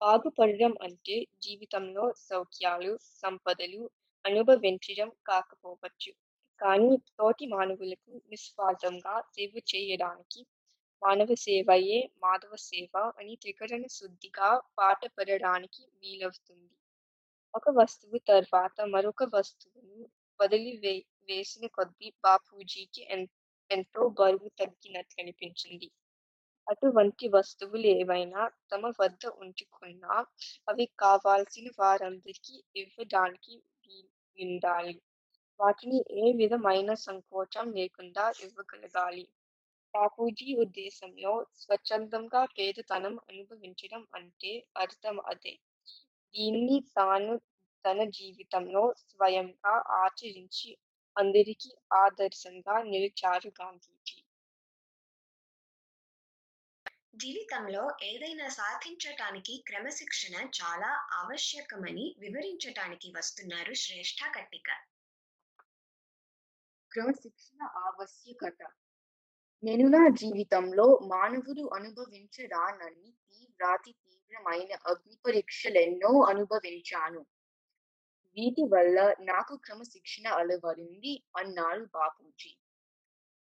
బాగుపడడం 0.00 0.72
అంటే 0.80 1.16
జీవితంలో 1.42 2.04
సౌఖ్యాలు 2.24 2.90
సంపదలు 3.22 3.82
అనుభవించడం 4.24 5.10
కాకపోవచ్చు. 5.26 6.10
కానీ 6.60 6.88
తోటి 7.10 7.44
మానవులకు 7.52 8.12
నిస్వార్థంగా 8.30 9.14
సేవ 9.34 9.52
చేయడానికి 9.70 10.40
మానవ 11.02 11.30
సేవయే 11.44 11.98
మాధవ 12.22 12.54
సేవ 12.64 12.92
అని 13.18 13.34
త్రికరణ 13.42 13.84
శుద్ధిగా 13.96 14.48
పాటపడడానికి 14.78 15.82
వీలవుతుంది. 16.00 16.74
ఒక 17.54 17.66
వస్తువు 17.76 18.18
తర్వాత 18.28 18.78
మరొక 18.92 19.22
వస్తువును 19.32 19.98
వదిలి 20.40 20.72
వే 20.78 20.94
వేసిన 21.28 21.64
కొద్దీ 21.74 22.08
బాపూజీకి 22.24 23.02
ఎంతో 23.70 24.02
బరువు 24.18 24.48
తగ్గినట్లు 24.60 25.20
అనిపించింది 25.22 25.88
అటువంటి 26.70 27.26
వస్తువులు 27.28 27.88
ఏవైనా 27.94 28.40
తమ 28.70 28.92
వద్ద 28.98 29.22
ఉంచుకున్నా 29.42 30.14
అవి 30.68 30.86
కావాల్సిన 30.98 31.68
వారందరికీ 31.78 32.56
ఇవ్వడానికి 32.76 33.54
ఉండాలి 34.38 34.94
వాటిని 35.60 35.98
ఏ 36.20 36.26
విధమైన 36.32 36.90
సంకోచం 37.04 37.66
లేకుండా 37.72 38.24
ఇవ్వగలగాలి. 38.44 39.24
బాపూజీ 39.94 40.48
ఉద్దేశంలో 40.56 41.32
స్వచ్ఛందంగా 41.60 42.42
పేదతనం 42.56 43.14
అనుభవించడం 43.28 44.02
అంటే 44.12 44.52
అర్థం 44.76 45.18
అదే. 45.32 45.54
దీన్ని 46.34 46.78
తాను 46.96 47.34
తన 47.84 48.04
జీవితంలో 48.16 48.84
స్వయంగా 49.04 49.74
ఆచరించి 50.02 50.70
అందరికీ 51.16 51.70
ఆదర్శంగా 51.98 52.76
నిలిచారు 52.90 53.50
గాంధీజీ. 53.60 54.16
జీవితంలో 57.20 57.88
ఏదైనా 58.02 58.48
సాధించటానికి 58.48 59.64
క్రమశిక్షణ 59.66 60.34
చాలా 60.60 60.90
ఆవశ్యకమని 61.12 62.16
వివరించటానికి 62.18 63.12
వస్తున్నారు 63.16 63.72
శ్రేష్ఠ 63.74 64.18
కట్టిక. 64.36 64.68
క్రమశిక్షణ 66.92 67.62
ఆవశ్యకత. 67.62 68.62
నేను 69.62 69.88
నా 69.88 70.08
జీవితంలో 70.08 70.86
మానవుడు 71.02 71.70
అనుభవించరానన్ని 71.74 73.10
తీవ్రాతి 73.30 73.92
తీవ్రమైన 73.92 74.72
అగ్ని 74.86 75.16
పరీక్షలెన్నో 75.26 76.12
అనుభవించాను. 76.28 77.20
వీటి 78.36 78.62
వల్ల 78.62 78.98
నాకు 79.20 79.56
క్రమశిక్షణ 79.56 80.28
అలవడింది 80.28 81.22
అన్నారు 81.36 81.84
బాపూజీ. 81.94 82.52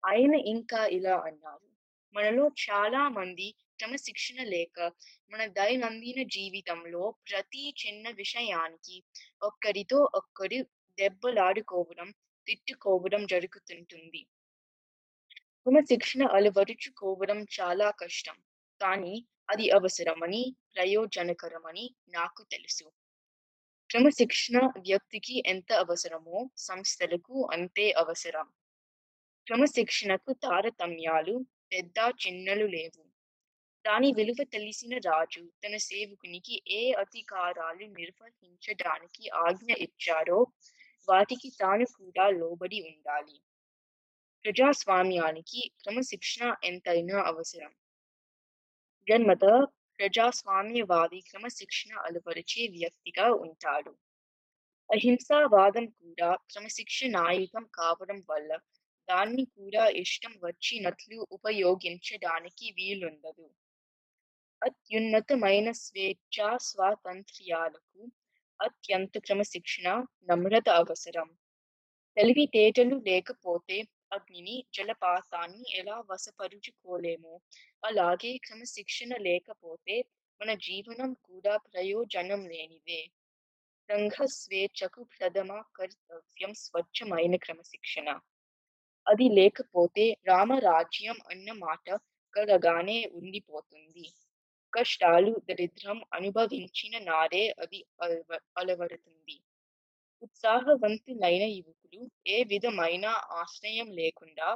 ఆయన 0.03 0.35
ఇంకా 0.35 0.87
ఇలా 0.87 1.17
అన్నారు. 1.21 1.70
మనలో 2.15 2.51
చాలా 2.71 3.09
మంది 3.09 3.55
క్రమశిక్షణ 3.79 4.43
లేక 4.43 4.93
మన 5.31 5.47
దైనందిన 5.47 6.23
జీవితంలో 6.29 7.15
ప్రతి 7.31 7.75
చిన్న 7.87 8.11
విషయానికి 8.11 8.97
ఒక్కరితో 9.43 10.11
ఒక్కరు 10.15 10.61
దెబ్బలాడుకోవడం 10.99 12.09
తిట్టుకోవడం 12.47 13.27
జరుగుతుంటుంది. 13.27 14.23
క్రమశిక్షణ 15.67 16.27
అలవరుచుకోవడం 16.27 17.47
చాలా 17.61 17.91
కష్టం. 17.91 18.37
కానీ 18.81 19.27
అది 19.51 19.71
అవసరమని 19.71 20.57
ప్రయోజనకరమని 20.75 21.95
నాకు 22.09 22.43
తెలుసు. 22.43 22.87
క్రమశిక్షణ 23.91 24.59
వ్యక్తికి 24.79 25.43
ఎంత 25.47 25.73
అవసరమో 25.73 26.51
సంస్థలకు 26.57 27.49
అంతే 27.53 27.91
అవసరం. 27.93 28.47
క్రమశిక్షణకు 29.47 30.33
తారతమ్యాలు 30.33 31.35
పెద్ద 31.73 32.13
చిన్నలు 32.27 32.67
లేవు. 32.67 33.05
దాని 33.85 34.13
విలువ 34.13 34.45
తెలిసిన 34.45 34.99
రాజు 34.99 35.51
తన 35.65 35.77
సేవకునికి 35.77 36.63
ఏ 36.69 36.93
అధికారాలు 36.93 37.85
నిర్వహించడానికి 37.85 39.29
ఆజ్ఞ 39.29 39.73
ఇచ్చారో 39.73 40.47
వాటికి 41.09 41.53
తాను 41.61 41.85
కూడా 41.85 42.31
లోబడి 42.31 42.81
ఉండాలి. 42.83 43.41
ప్రజాస్వామ్యానికి 44.45 45.73
క్రమశిక్షణ 45.83 46.55
ఎంతైనా 46.65 47.23
అవసరం. 47.23 47.73
జన్మత 49.09 49.45
ప్రజాస్వామ్యవాది 49.99 51.21
క్రమశిక్షణ 51.21 51.99
అలవరిచే 51.99 52.67
వ్యక్తిగా 52.67 53.33
ఉంటాడు. 53.33 53.91
అహింసావాదం 54.91 55.87
కూడా 55.87 56.35
క్రమశిక్షణాయుతం 56.51 57.65
కావడం 57.75 58.25
వల్ల 58.31 58.57
దాన్ని 59.11 59.45
కూడా 59.45 59.85
ఇష్టం 60.03 60.33
వచ్చినట్లు 60.45 61.27
ఉపయోగించడానికి 61.33 62.67
వీలుండదు. 62.71 63.47
అత్యున్నతమైన 64.63 65.69
స్వేచ్ఛ 65.73 66.57
స్వాతంత్ర్యాలకు 66.69 68.01
అత్యంత 68.61 69.13
క్రమశిక్షణ 69.19 69.89
నమ్రత 70.31 70.69
అవసరం. 70.81 71.29
తెలివితేటలు 72.17 72.97
లేకపోతే 73.07 73.77
అగ్నిని 74.13 74.57
జలపాతాన్ని 74.75 75.65
ఎలా 75.75 75.97
వశపరుచుకోలేమో? 76.11 77.35
అలాగే 77.83 78.33
క్రమశిక్షణ 78.37 79.13
లేకపోతే 79.21 79.97
మన 80.41 80.51
జీవనం 80.67 81.13
కూడా 81.25 81.55
ప్రయోజనం 81.69 82.43
లేనిదే. 82.49 83.01
సంఘ 83.89 84.17
స్వేచ్ఛకు 84.33 85.01
ప్రథమ 85.15 85.51
కర్తవ్యం 85.77 86.53
స్వచ్ఛమైన 86.55 87.37
క్రమశిక్షణ. 87.37 88.09
అది 89.07 89.29
లేకపోతే 89.35 90.05
రామరాజ్యం 90.27 91.19
అన్న 91.31 91.53
మాట 91.59 91.87
కలగానే 92.35 92.99
ఉండిపోతుంది. 93.13 94.07
కష్టాలు 94.73 95.33
దరిద్రం 95.49 95.99
అనుభవించిన 96.13 96.99
నాడే 97.05 97.45
అది 97.59 97.79
అలవ- 98.01 98.43
అలవడుతుంది 98.59 99.37
ఉత్సాహవంతులైన 100.23 101.45
యువకులు 101.51 102.01
ఏ 102.27 102.45
విధమైన 102.45 103.07
ఆశ్రయం 103.33 103.89
లేకుండా 103.91 104.49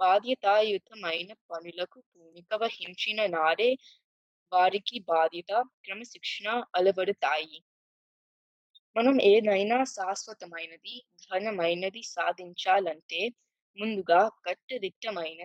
బాధ్యతాయుతమైన 0.00 1.30
పనులకు 1.50 1.98
పూనిక 2.10 2.54
వహించిన 2.54 3.26
నాడే 3.26 3.70
వారికి 4.52 4.98
బాధ్యత 5.08 5.52
క్రమశిక్షణ 5.84 6.48
అలవడతాయి 6.74 7.58
మనం 8.96 9.16
ఏదైనా 9.24 9.84
శాశ్వతమైనది 9.94 10.94
ఘనమైనది 11.28 12.02
సాధించాలంటే 12.06 13.20
ముందుగా 13.76 14.28
కట్టుదిట్టమైన 14.44 15.40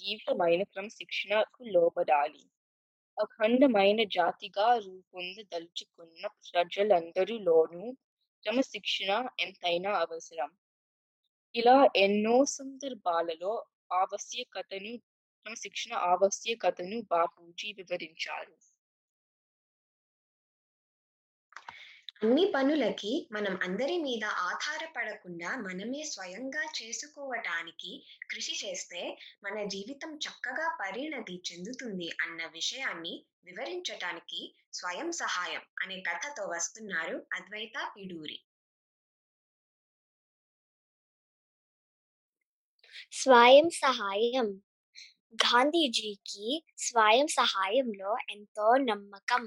తీవ్రమైన 0.00 0.62
క్రమశిక్షణకు 0.62 1.64
లోబడాలి. 1.64 2.42
అఖండమైన 3.18 4.02
జాతిగా 4.10 4.76
రూపొందదలుచుకున్న 4.76 6.22
ప్రజలందరిలోనూ 6.48 7.84
క్రమశిక్షణ 8.44 9.10
ఎంతైనా 9.40 9.92
అవసరం. 9.98 10.50
ఇలా 11.54 11.78
ఎన్నో 11.96 12.44
సందర్భాలలో 12.56 13.52
ఆవశ్యకతను 13.92 14.92
క్రమశిక్షణ 15.46 15.92
ఆవశ్యకతను 15.94 17.02
బాపూజీ 17.10 17.72
వివరించారు. 17.72 18.54
అన్ని 22.22 22.44
పనులకి 22.54 23.28
మనం 23.32 23.58
అందరి 23.62 23.98
మీద 23.98 24.24
ఆధారపడకుండా 24.42 25.56
మనమే 25.56 26.02
స్వయంగా 26.02 26.62
చేసుకోవటానికి 26.78 27.90
కృషి 28.30 28.54
చేస్తే 28.62 29.00
మన 29.44 29.64
జీవితం 29.64 30.12
చక్కగా 30.16 30.68
పరిణతి 30.80 31.42
చెందుతుంది 31.48 32.08
అన్న 32.20 32.46
విషయాన్ని 32.52 33.14
వివరించటానికి 33.44 34.40
స్వయం 34.72 35.12
సహాయం 35.12 35.64
అనే 35.82 36.00
కథతో 36.00 36.44
వస్తున్నారు 36.46 37.16
అద్వైత 37.32 37.76
పిడూరి. 37.96 38.38
స్వయం 43.12 43.70
సహాయం. 43.76 44.48
గాంధీజీకి 45.34 46.48
స్వయం 46.78 47.26
సహాయంలో 47.26 48.16
ఎంతో 48.30 48.76
నమ్మకం. 48.84 49.44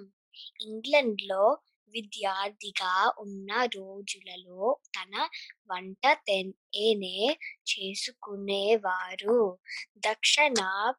ఇంగ్లండ్లో 0.61 1.43
విద్యార్థిగా 1.87 3.13
ఉన్న 3.19 3.65
రోజులలో 3.65 4.79
తన 4.95 5.29
వంట 5.71 6.19
తెనే 6.27 7.37
చేసుకునేవారు. 7.71 9.57
దక్షిణ 9.97 10.93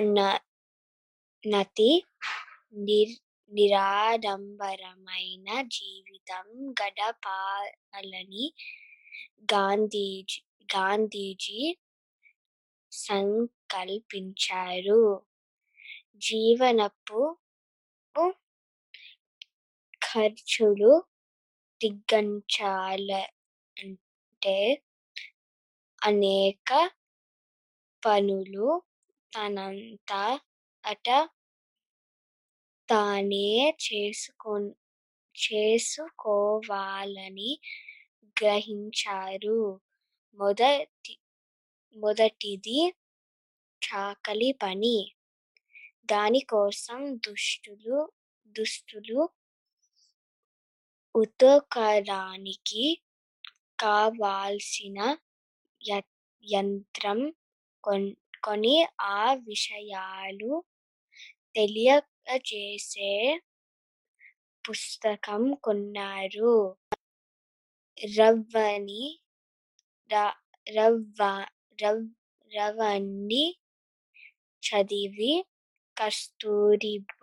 న- 0.00 0.40
నతి 1.46 2.04
నిర్ 2.74 3.16
నిరాడంబరమైన 3.54 5.62
జీవితం 5.62 6.70
గడపాలని 6.70 8.52
గాంధీజీ 9.54 10.42
గాంధీజీ 10.76 11.76
కల్పించారు. 13.74 15.00
జీవనపు 16.24 17.20
ఖర్చులు 20.02 20.92
దిగ్గంచాలంటే 21.80 23.26
అనేక 26.02 26.70
పనులు 28.02 28.68
తనంత 29.32 30.10
అట 30.84 31.06
తానే 32.88 33.48
చేసుకో 33.84 34.54
చేసుకోవాలని 35.34 36.40
గ్రహించారు. 38.36 39.58
మొదటి 40.38 41.14
మొదటిది 41.96 42.78
చాకలి 43.84 44.52
పని. 44.62 45.14
దానికోసం 46.04 47.16
దుష్టులు 47.16 48.12
దుస్తులు 48.46 49.28
ఉతకడానికి 51.16 53.02
కావాల్సిన 53.80 55.16
య- 55.88 56.10
యంత్రం 56.44 57.34
కొన్- 57.84 58.16
కొని 58.44 58.86
ఆ 59.00 59.34
విషయాలు 59.34 60.64
తెలియజేసే 61.54 63.40
పుస్తకం 64.64 65.54
కొన్నారు. 65.54 66.76
రవ్వని 68.18 69.20
ర- 70.12 70.38
రవ్వ 70.74 71.46
రవ్ 71.82 72.04
రవణి 72.52 73.44
చదివి 74.64 75.32
కస్తూరిబాయికి 75.96 77.20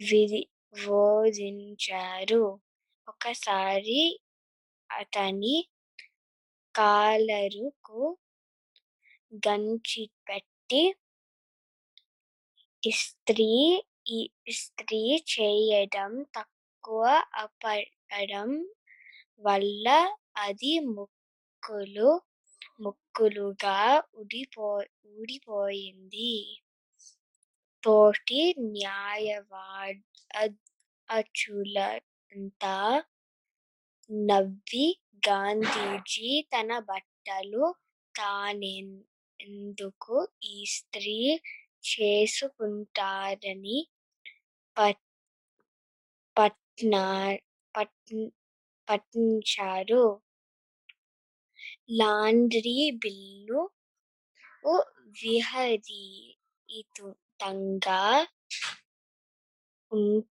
విధి 0.00 0.42
బోధించారు 0.80 2.42
ఒకసారి 3.08 4.02
అతని 4.90 5.56
కాలరుకు 6.74 8.02
గంచి 9.46 10.04
పెట్టి 10.26 10.82
ఇస్త్రీ 12.82 13.50
ఈ- 14.08 14.30
ఇస్త్రీ 14.46 15.00
చేయడం 15.32 16.12
తక్కువ 16.34 17.02
అపడడం 17.36 18.50
వల్ల 19.42 19.86
అది 20.38 20.74
ముక్కులు 20.90 22.10
ముక్కలుగా 23.16 23.76
ఊడిపో 24.20 24.66
ఊడిపోయింది. 25.14 26.32
తోటి 27.82 28.42
న్యాయవాదులంతా 28.66 29.56
నవ్వి 34.10 34.86
గాంధీజీ 35.28 36.30
తన 36.52 36.70
బట్టలు 36.88 37.64
తానెందుకు 38.14 40.16
ఇస్త్రీ 40.56 41.18
చేసుకుంటారని 41.90 43.78
పట్ 44.76 45.02
పట్నా 46.36 47.02
పట్ 47.74 48.14
పట్టించారు. 48.88 50.02
లాండ్రీ 51.88 52.74
బిల్లు 53.02 53.62
విపరీతంగా 55.18 56.40
ఉం- 59.92 60.26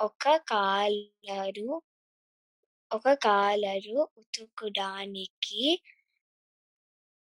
ఒక 0.00 0.24
కాలరు 0.50 1.70
ఒక 2.90 3.14
కాలరు 3.24 3.98
ఉతుకడానికి 4.18 5.62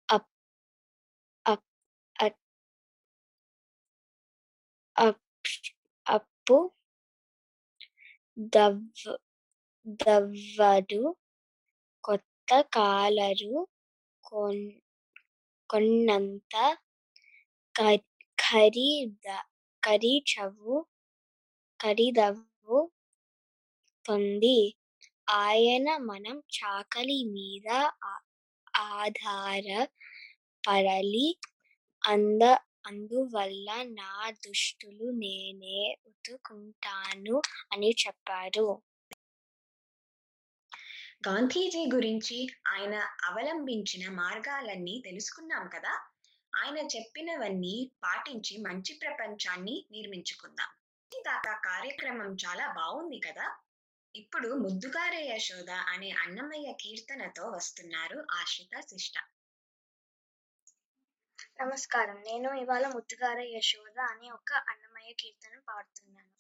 అప్ 0.10 0.30
అప్ 1.46 1.68
అప్ 4.96 5.22
అప్పు 6.06 6.58
దవ్వడు 10.04 11.02
దవ్వదు 12.48 12.62
కొత్త 12.62 12.68
కాలరు 12.76 13.56
కొన్ 14.24 14.64
కొన్నంత 15.70 16.54
ఖరీద 18.38 19.28
ఖరీచవు 19.84 20.76
ఖరీదవు 21.80 22.78
తోంది 24.06 24.58
ఆయన 25.36 25.98
మనం 26.06 26.38
చాకలి 26.58 27.20
మీద 27.34 27.68
ఆ- 28.06 28.24
ఆధారపడాలి 28.92 30.08
అంద 32.04 32.44
అందువల్ల 32.88 33.70
నా 33.94 34.12
దుస్తులు 34.46 35.08
నేనే 35.16 35.80
ఉతుకుంటాను 36.08 37.38
అని 37.72 37.92
చెప్పారు. 38.04 38.68
గాంధీజీ 41.28 41.86
గురించి 41.94 42.48
ఆయన 42.68 42.96
అవలంబించిన 43.24 44.10
మార్గాలన్నీ 44.10 45.02
తెలుసుకున్నాం 45.06 45.68
కదా? 45.68 46.08
ఆయన 46.56 46.78
చెప్పినవన్నీ 46.78 47.92
పాటించి 48.04 48.58
మంచి 48.58 48.94
ప్రపంచాన్ని 48.94 49.86
నిర్మించుకుందాం. 49.92 50.68
దాకా 51.28 51.62
కార్యక్రమం 51.66 52.34
చాలా 52.34 52.68
బాగుంది 52.72 53.20
కదా? 53.20 53.58
ఇప్పుడు 54.16 54.50
ముద్దుగారే 54.50 55.28
యశోద 55.36 55.70
అనే 55.70 56.10
అన్నమయ్య 56.12 56.74
కీర్తనతో 56.74 57.48
వస్తున్నారు 57.48 58.28
ఆశ్రిత 58.32 58.80
శిష్ట. 58.80 59.14
నమస్కారం. 61.62 62.16
నేను 62.16 62.54
ఇవాళ 62.54 62.88
ముద్దుగార 62.88 63.40
యశోద 63.40 64.00
అనే 64.00 64.30
ఒక 64.30 64.54
అన్నమయ్య 64.54 65.14
కీర్తన 65.14 65.60
పాడుతున్నాను. 65.70 66.34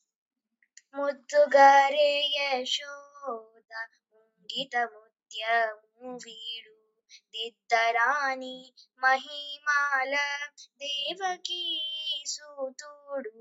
ముద్దుగారే 0.97 2.31
యశోద 2.35 3.87
ముంగిట 4.45 4.75
వీడు 6.23 6.73
దిద్దరాని 7.33 8.57
మహిమాల 9.03 10.13
దేవకీ 10.81 11.63
సూతుడు. 12.25 13.33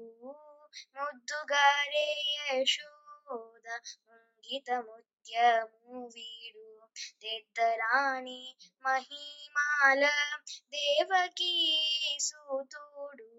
ముద్దుగారే 0.96 2.08
యశోద 2.48 3.66
ముంగిట 4.06 4.70
వీడు 6.14 6.66
దిద్దరాని 7.20 8.42
మహిమాల 8.84 10.02
దేవకీ 10.74 11.54
సూతుడు. 12.20 13.30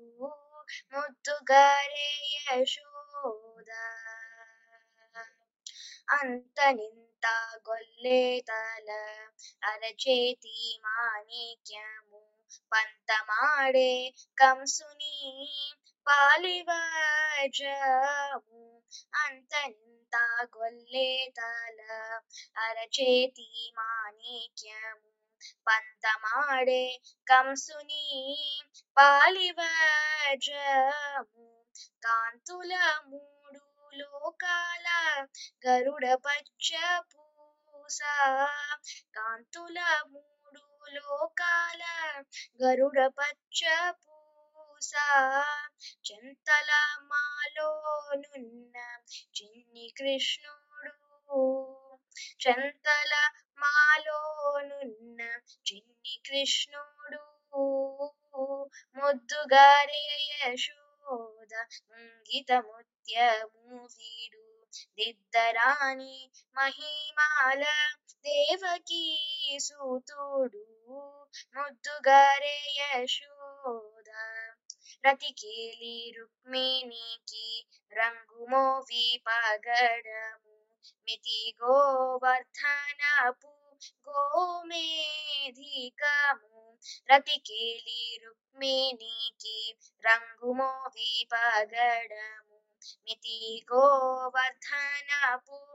ముద్దుగారే 0.94 2.10
యశోద 2.48 3.72
అంతనింత 6.17 7.27
గొల్లేతల 7.69 8.91
అరచేతి 9.65 10.57
మాణిక్యము 10.85 12.23
పంతమాడే 12.73 13.93
కంసుని 14.39 15.17
పాలివజము 17.51 18.63
అంతనింత 19.21 20.17
గొల్లేతల 20.57 21.81
అరచేతి 22.59 23.49
మాణిక్యము 23.79 25.09
పంతమాడే 25.67 26.85
కంసుని 27.27 28.05
పాలివజము 28.97 30.57
కాంతుల 32.03 32.73
మూడు 33.07 33.34
లోకాల 33.96 34.88
గరుడ 35.68 36.14
పచ్చ 36.16 36.70
పూస. 37.12 38.00
కాంతుల 39.16 39.80
మూడు 40.08 40.64
లోకాల 40.90 41.84
గరుడ 42.64 43.00
పచ్చ 43.18 43.62
పూస. 43.96 44.92
చింతల 46.06 46.72
మాలోనున్న 47.04 48.76
చిన్ని 49.38 49.94
కృష్ణుడు. 49.98 50.96
చంతల 52.44 53.14
మాలోనున్న 53.60 55.22
చిన్ని 55.68 56.16
కృష్ణుడు. 56.28 57.24
ముద్దుగారే 58.98 60.04
యశు 60.32 60.85
ముంగిత 61.12 62.52
ముత్యము 62.52 63.86
వీడు. 63.86 64.66
దిద్దరాని 64.96 66.32
మహిమాల 66.56 67.64
దేవకీ 68.22 69.58
సూతుడు. 69.62 70.66
ముద్దుగారే 71.58 72.74
యశోద. 72.78 74.06
రతికేలి 75.06 76.14
రుక్మిణికి 76.20 77.68
రంగు 77.94 78.46
మోవి 78.46 79.24
పగడము. 79.28 80.66
మితి 81.04 81.56
గోవర్ధనపు 81.64 83.48
గోమేధికము. 84.10 86.75
రతికేలి 87.12 88.20
రుక్మిణికి 88.26 89.78
రంగుమోవి 90.06 91.28
పగడము. 91.32 92.62
మితి 93.06 93.66
గోవర్ధనపు 93.74 95.68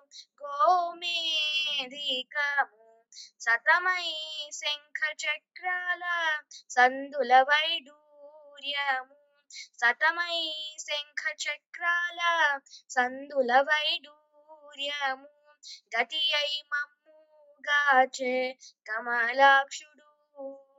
గోమేధికము. 0.42 3.04
సతమై 3.40 4.12
శంఖ 4.52 5.16
చక్రాల 5.24 6.04
సందుల 6.70 7.42
వైడూర్యము. 7.42 9.16
సతమై 9.78 10.76
శంఖ 10.78 11.32
చక్రాల 11.32 12.60
సందుల 12.90 13.60
వైడూర్యము. 13.60 15.28
గతి 15.96 16.34
అయి 16.34 16.64
మమ్ముగాచే 16.72 18.58
కమలాక్షుడు 18.86 20.69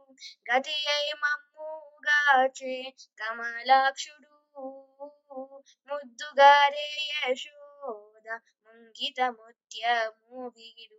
గతి 0.50 0.88
అయి 0.88 1.14
మమ్ముగాచే 1.14 2.94
కమలాక్షుడు. 3.20 4.34
ముద్దుగారే 5.90 6.90
యశోద 7.12 8.28
ముంగిత 8.66 9.22
ముత్యము 9.22 10.48
వీడు. 10.48 10.98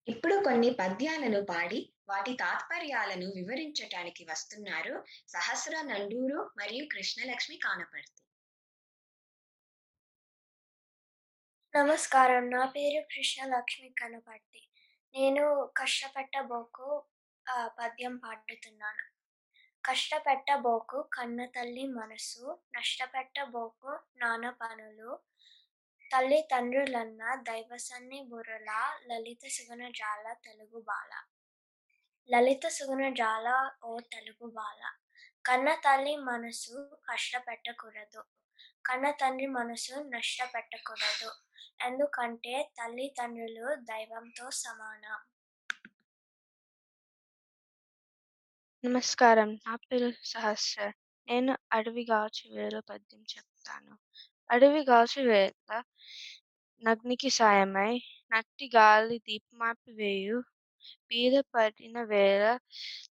ఇప్పుడు 0.07 0.35
కొన్ని 0.43 0.69
పద్యాలను 0.69 1.45
పాడి 1.45 1.79
వాటి 2.09 2.33
తాత్పర్యాలను 2.33 3.25
వివరించటానికి 3.35 4.27
వస్తున్నారు 4.31 5.05
సహస్ర 5.27 5.81
నండూరు 5.81 6.51
మరియు 6.57 6.85
కృష్ణలక్ష్మి 6.85 7.57
కానపర్తి. 7.57 8.21
నమస్కారం. 11.75 12.49
నా 12.49 12.65
పేరు 12.65 13.05
కృష్ణలక్ష్మి 13.15 13.89
కనపర్తి. 13.89 14.67
నేను 15.15 15.73
కష్టపెట్టబోకు 15.77 16.83
బోకు 16.83 17.05
పద్యం 17.79 18.17
పాడుతున్నాను. 18.17 19.05
కష్టపెట్టబోకు 19.85 21.09
కన్న 21.13 21.45
తల్లి 21.45 21.87
మనసు. 21.87 22.59
నష్టపెట్టబోకు 22.75 23.99
నాన్న 24.17 24.49
పనులు. 24.49 25.19
తల్లి 26.11 26.47
తండ్రులన్న 26.51 27.35
దైవసన్ని 27.35 28.23
బుర్రల 28.23 28.99
లలిత 29.07 29.47
సుగుణ 29.47 29.87
జాల 29.89 30.33
తెలుగు 30.33 30.81
బాల. 30.81 31.34
లలిత 32.29 32.67
సుగుణ 32.67 33.09
జాల 33.13 33.47
ఓ 33.83 33.99
తెలుగు 33.99 34.51
బాల. 34.51 34.81
కన్న 35.45 35.75
తల్లి 35.75 36.15
మనసు 36.15 36.97
కష్టపెట్టకూడదు. 37.09 38.23
కన్న 38.85 39.11
తండ్రి 39.11 39.47
మనసు 39.47 39.93
నష్టపెట్టకూడదు. 40.09 41.29
ఎందుకంటే 41.85 42.71
తల్లి 42.79 43.15
తండ్రులు 43.19 43.75
దైవంతో 43.75 44.51
సమానం. 44.51 45.19
నమస్కారం. 48.83 49.53
నా 49.55 49.75
పేరు 49.75 50.13
సహస్ర 50.23 50.91
నేను 51.27 51.57
అడవి 51.71 52.07
గాచి 52.11 52.55
వేల 52.55 52.79
పద్యం 52.79 53.21
చెప్తాను. 53.21 53.97
అడవి 54.51 54.83
గాచి 54.83 55.27
వేల 55.27 55.83
నగ్నికి 56.83 57.29
సాయమై 57.29 57.93
నట్టి 58.31 58.71
గాలి 58.75 59.19
దీపమాపి 59.19 59.91
వేయు 59.91 60.43
బీద 61.11 61.35
పడిన 61.53 61.97
వేళ 62.05 62.43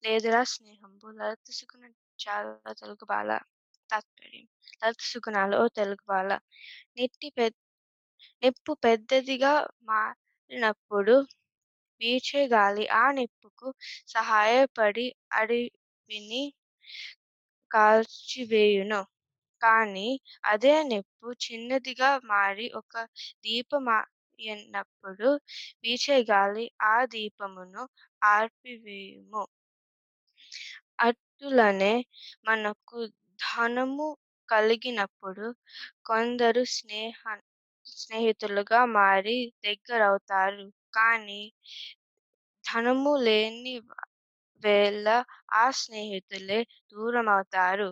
లేదురా 0.05 0.41
స్నేహంబు 0.53 1.09
లలిత 1.19 1.47
సుగుణ 1.59 1.83
చాలా 2.19 2.73
తెలుగు 2.81 3.05
బాల 3.05 3.31
తాత్పర్యం 3.89 4.45
లలిత 4.81 5.01
సుగుణాలు 5.11 5.55
ఓ 5.57 5.65
తెలుగు 5.79 6.05
బాల 6.07 6.31
నెట్టి 6.97 7.29
పెద్ద 7.39 7.55
నిప్పు 8.43 8.73
పెద్దదిగా 8.83 9.53
మారినప్పుడు 9.89 11.15
వీచే 12.01 12.41
గాలి 12.47 12.85
ఆ 12.95 13.05
నిప్పుకు 13.11 13.67
సహాయపడి 14.07 15.05
అడవిని 15.39 16.43
కాల్చివేయును 17.71 19.01
కానీ 19.61 20.09
అదే 20.45 20.73
నిప్పు 20.91 21.27
చిన్నదిగా 21.45 22.09
మారి 22.25 22.67
ఒక 22.73 22.93
దీపమైనప్పుడు 23.45 24.14
వీచే 25.83 26.17
గాలి 26.29 26.65
ఆ 26.85 26.95
దీపమును 27.13 27.83
ఆర్పివేయుము. 28.21 29.43
అటులనే 30.99 31.93
మనకు 32.47 32.99
ధనము 33.39 34.07
కలిగినప్పుడు 34.49 35.45
కొందరు 36.05 36.63
స్నేహ 36.75 37.19
స్నేహితులుగా 37.85 38.81
మారి 38.95 39.37
దగ్గరవుతారు. 39.65 40.65
కానీ 40.93 41.41
ధనము 42.65 43.11
లేని 43.23 43.73
వేళ 44.63 45.07
ఆ 45.53 45.65
స్నేహితులే 45.79 46.59
దూరం 46.93 47.27
అవుతారు 47.29 47.89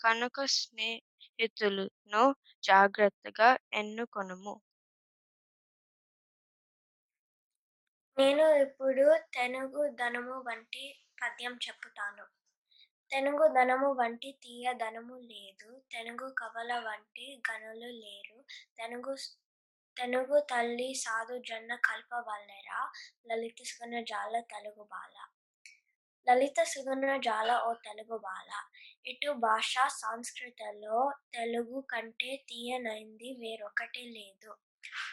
కనుక 0.00 0.36
స్నేహితులను 0.56 2.24
జాగ్రత్తగా 2.64 3.50
ఎన్నుకొనుము. 3.74 4.54
నేను 8.20 8.54
ఇప్పుడు 8.54 9.16
తెనుగు 9.34 9.88
ధనము 9.88 10.44
వంటి 10.46 11.04
పద్యం 11.22 11.52
చెప్పుతాను. 11.52 12.24
తెనుగు 13.10 13.48
ధనము 13.48 13.92
వంటి 13.92 14.32
తీయ 14.32 14.72
ధనము 14.72 15.16
లేదు. 15.16 15.82
తెనుగు 15.92 16.34
కవల 16.38 16.78
వంటి 16.78 17.42
గనులు 17.50 17.86
లేరు. 17.86 18.44
తెనుగు 18.78 19.16
తెనుగు 19.96 20.40
తల్లి 20.40 20.94
సాధు 20.94 21.38
జన్న 21.38 21.74
కల్ప 21.74 22.14
వల్లెరా. 22.14 22.92
లలిత 23.26 23.62
సుగుణ 23.62 24.00
జాల 24.00 24.40
తెలుగు 24.40 24.84
బాల. 24.84 25.16
లలిత 26.28 26.62
సుగుణ 26.62 27.16
జాల 27.16 27.60
ఓ 27.66 27.74
తెలుగు 27.74 28.18
బాల. 28.18 28.50
ఇటు 29.06 29.30
భాష 29.30 29.74
సంస్కృతిలో 29.88 31.12
తెలుగు 31.34 31.80
కంటే 31.80 32.36
తీయనైంది 32.36 33.36
వేరొకటి 33.40 34.00
లేదు. 34.00 34.67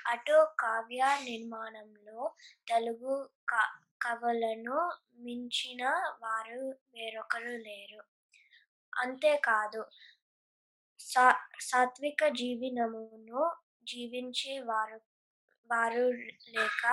అటు 0.05 0.37
కావ్య 0.59 1.01
నిర్మాణంలో 1.23 2.19
తెలుగు 2.67 3.13
క 3.47 3.53
కవులను 4.01 4.79
మించిన 5.25 5.83
వారు 6.23 6.61
వేరొకరు 6.93 7.55
లేరు. 7.65 8.01
అంతేకాదు 8.93 9.81
సా 10.99 11.23
సాత్విక 11.61 12.21
జీవనమును 12.35 13.41
జీవించే 13.87 14.53
వారు 14.69 14.97
వారు 15.69 16.05
లేక 16.53 16.83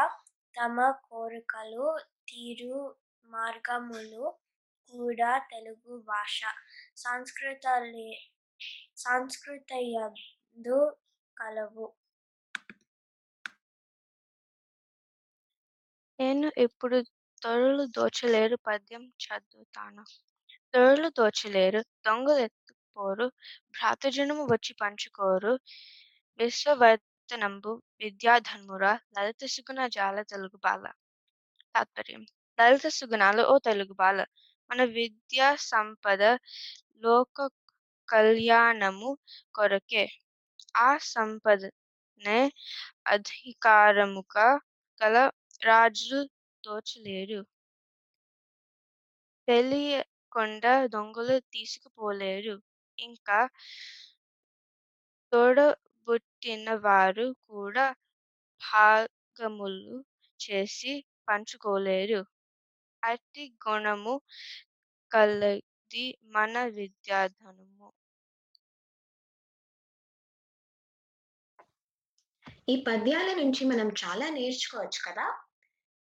తమ 0.55 0.77
కోరికలు 1.07 1.87
తీరు 2.29 2.79
మార్గములు 3.29 4.25
కూడా 4.93 5.31
తెలుగు 5.51 5.93
భాష. 6.07 6.39
సంస్కృత 6.97 7.65
సంస్కృతయందు 9.05 10.79
కలవు. 11.37 11.87
నేను 16.23 16.49
ఇప్పుడు 16.59 16.97
దొరలు 17.43 17.85
దోచలేరు 17.97 18.57
పద్యం 18.67 19.05
చదువుతాను. 19.25 20.03
దొరలు 20.75 21.09
దోచలేరు 21.19 21.81
దొంగలు 22.07 22.41
ఎత్తుకుపోరు 22.41 23.27
భ్రాతజనము 23.75 24.45
వచ్చి 24.53 24.73
పంచుకోరు. 24.83 25.53
విశ్వవర్తనంబు 26.41 27.73
విద్యాధన్మురా 28.01 28.93
లలిత 29.17 29.43
సుగుణ 29.55 29.81
జాల 29.97 30.19
తెలుగు 30.33 30.59
బాల. 30.59 30.85
తాత్పర్యం 31.75 32.23
లలిత 32.59 32.87
సుగుణాలు 32.99 33.43
ఓ 33.45 33.59
తెలుగు 33.69 33.95
బాల. 33.95 34.19
మన 34.71 34.81
విద్యా 34.97 35.49
సంపద 35.71 36.23
లోక 37.05 37.39
కళ్యాణము 38.09 39.11
కొరకే 39.55 40.05
ఆ 40.81 40.91
సంపదనే 41.07 42.41
అధికారముగా 43.07 44.49
గల 45.01 45.17
రాజులు 45.63 46.21
దోచలేరు 46.65 47.41
తెలియకుండా 49.49 50.73
దొంగలు 50.87 51.37
తీసుకుపోలేరు. 51.53 52.55
ఇంకా 52.99 53.39
తోడబుట్టిన 55.33 56.75
వారు 56.85 57.27
కూడా 57.49 57.87
భాగములు 58.61 59.97
చేసి 60.41 60.93
పంచుకోలేరు. 61.29 62.21
అతి 63.03 63.45
గుణము 63.65 64.15
కలది 65.13 66.05
మన 66.35 66.55
విద్యాధనము. 66.73 67.89
ఈ 72.69 72.75
పద్యాల 72.87 73.29
నుంచి 73.39 73.65
మనం 73.65 73.89
చాలా 74.03 74.27
నేర్చుకోవచ్చు 74.31 75.01
కదా? 75.09 75.27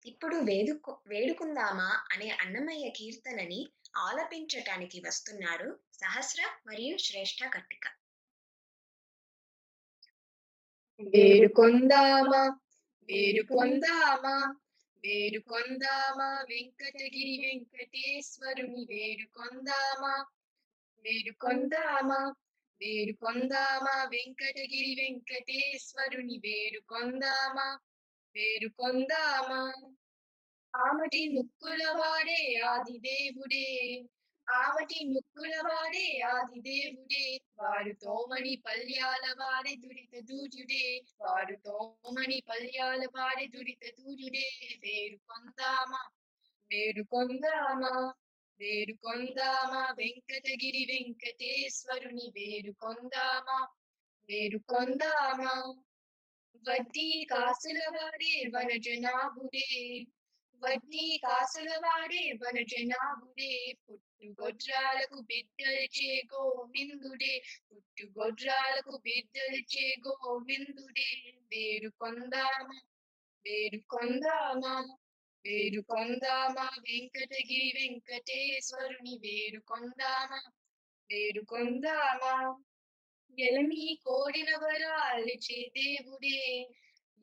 ఇప్పుడు 0.05 0.37
వేడుకు 0.41 0.93
వేడుకుందామా 1.07 1.91
అనే 2.13 2.29
అన్నమయ్య 2.43 2.87
కీర్తనని 2.91 3.61
ఆలపించటానికి 3.99 4.99
వస్తున్నారు 5.01 5.69
సహస్ర 5.93 6.41
మరియు 6.67 6.97
శ్రేష్ఠ 6.99 7.41
కట్టిక. 7.55 7.85
వేడుకొందామా 11.01 12.43
వేడుకొందామా 13.09 14.37
వేడుకొందామా 15.05 16.29
వెంకటగిరి 16.51 17.37
వెంకటేశ్వరుని 17.45 18.83
వేడుకొందామా 18.91 20.15
వేడుకొందామా 21.05 22.21
వేడుకొందామా 22.81 23.95
వెంకటగిరి 24.05 24.93
వెంకటేశ్వరుని 25.01 26.39
వేడుకొందామా. 26.39 27.67
పేరు 28.37 28.69
పొందామా? 28.69 29.73
ఆమటి 30.77 31.29
ముక్కుల 31.29 31.89
వాడే 31.91 32.61
ఆదిదేవుడే. 32.67 34.03
ఆమటి 34.51 35.05
ముక్కుల 35.05 35.63
వాడే 35.65 36.21
ఆదిదేవుడే. 36.21 37.41
వారు 37.59 37.93
తోమని 37.93 38.63
పల్యాల 38.67 39.35
వాడే 39.41 39.77
దురిత 39.77 40.25
దూర్యుడే. 40.25 41.03
వారు 41.21 41.57
తోమని 41.57 42.43
పల్యాల 42.51 43.07
వాడే 43.17 43.47
దురిత 43.47 43.95
దూర్యుడే. 44.01 44.51
వేరు 44.81 45.17
కొందామా 45.17 46.11
వేరు 46.73 47.03
కొందామా 47.03 48.15
వేరు 48.61 48.93
కొందామా 48.93 49.95
వెంకటగిరి 49.99 50.87
వెంకటేశ్వరుని 50.91 52.33
వేరు 52.37 52.73
కొందామా 52.73 53.69
వేరు 54.29 54.59
కొందామా 54.59 55.83
వడ్డీ 56.55 57.27
కాసుల 57.31 57.79
వాడే 57.91 58.51
వనజనాభుడే 58.55 59.69
వడ్డీ 60.63 61.21
కాసుల 61.25 61.71
వాడే 61.77 62.33
వనజనాభుడే 62.43 63.75
పుట్టు 63.85 64.43
గొడ్రాలకు 64.43 65.21
బిడ్డలిచే 65.21 66.23
గోవిందుడే. 66.35 67.43
పుట్టు 67.69 68.05
గొడ్రాలకు 68.19 69.01
బిడ్డలిచే 69.05 69.97
గోవిందుడే. 70.07 71.11
వేరు 71.53 71.89
కొందామా? 71.89 72.79
వేరు 73.47 73.81
కొందామా? 73.91 74.75
వేరు 75.45 75.81
కొందామా? 75.81 76.69
వెంకటగిరి 76.79 77.73
వెంకటేశ్వరుని 77.75 79.19
వేరు 79.19 79.61
కొందామా? 79.61 80.41
వేరు 81.11 81.43
కొందామా? 81.45 82.35
ఎలమి 83.39 83.99
కోడిన 84.07 84.51
అలిచి 84.87 85.71
దేవుడే 85.77 86.69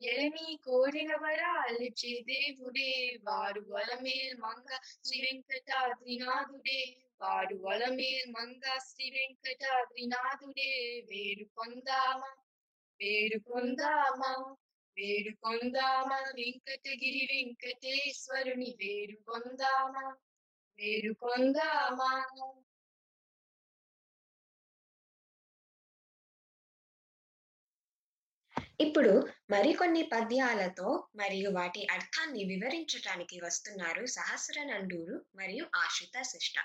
ఎలమి 0.02 0.58
కోడిన 0.66 1.12
అలిచి 1.46 2.22
దేవుడే. 2.22 3.18
వారు 3.24 3.60
వలమేల్ 3.68 4.40
మంగ 4.40 4.68
శ్రీ 5.04 5.20
వెంకటాద్రినాథుడే 5.20 6.80
వారు 7.20 7.56
వలమేల్ 7.56 8.30
మంగ 8.30 8.78
శ్రీ 8.78 9.10
వెంకటాద్రినాథుడే. 9.10 10.70
వేరు 11.10 11.44
పొందామా 11.58 12.32
వేరు 13.00 13.38
పొందామా 13.38 14.56
వేరు 14.96 15.32
పొందామా 15.44 16.18
వెంకటగిరి 16.36 17.24
వెంకటేశ్వరుని. 17.34 18.74
వేరు 18.80 19.16
పొందామా 19.28 20.16
వేరు 20.78 21.12
పొందామా 21.12 22.12
ఇప్పుడు 28.80 29.12
మరికొన్ని 29.50 30.02
పద్యాలతో 30.06 30.88
మరియు 31.14 31.50
వాటి 31.50 31.82
అర్థాన్ని 31.90 32.44
వివరించటానికి 32.44 33.38
వస్తున్నారు 33.40 34.04
సహస్ర 34.16 34.56
నండూరు 34.64 35.18
మరియు 35.34 35.64
ఆశ్రిత 35.76 36.16
శిష్ట. 36.32 36.56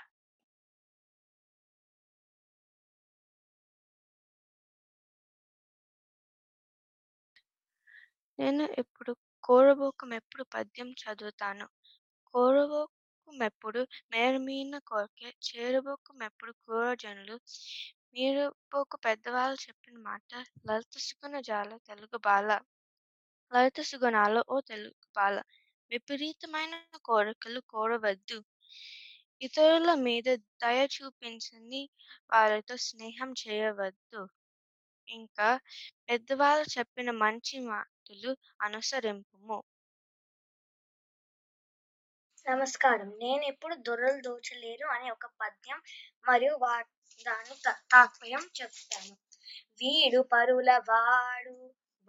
నేను 8.38 8.64
ఇప్పుడు 8.78 9.12
కోరబోకం 9.44 10.10
ఎప్పుడు 10.14 10.44
పద్యం 10.54 10.88
చదువుతాను? 11.02 11.66
కోరబోకం 12.34 13.42
ఎప్పుడు 13.42 13.80
మేరమీన 14.12 14.78
కోరికే 14.86 15.30
చేరబోకం 15.48 16.18
ఎప్పుడు 16.22 16.52
కూరజనులు? 16.64 17.36
మీరు 18.16 18.44
పెద్దవాళ్ళు 19.04 19.58
చెప్పిన 19.62 19.96
మాట 20.04 20.30
లలిత 20.66 20.96
సుగుణ 20.98 21.36
జాల 21.40 21.70
తెలుగు 21.88 22.18
బాల 22.24 22.48
లలిత 23.52 23.80
సుగుణాలు 23.82 24.40
ఓ 24.48 24.56
తెలుగు 24.62 25.06
బాల. 25.16 25.36
విపరీతమైన 25.90 26.74
కోరికలు 27.04 27.60
కోరవద్దు. 27.72 28.38
ఇతరుల 29.42 29.90
మీద 30.02 30.28
దయ 30.62 30.80
చూపించని 30.96 31.82
వారితో 32.32 32.76
స్నేహం 32.86 33.32
చేయవద్దు. 33.42 34.22
ఇంకా 35.08 35.48
పెద్దవాళ్ళు 36.08 36.66
చెప్పిన 36.76 37.10
మంచి 37.22 37.56
మాటలు 37.68 38.32
అనుసరింపుము. 38.62 39.58
నమస్కారం. 42.46 43.08
నేను 43.20 43.42
ఎప్పుడు 43.44 43.74
దొరలు 43.86 44.18
దోచలేరు 44.22 44.86
అనే 44.88 45.08
ఒక 45.10 45.26
పద్యం 45.40 45.78
మరియు 46.28 46.54
వా 46.62 46.74
దాని 47.24 47.54
తాత్పర్యం 47.64 48.44
చెప్తాను. 48.58 49.14
వీడు 49.80 50.20
పరుల 50.32 50.70
వాడు 50.90 51.56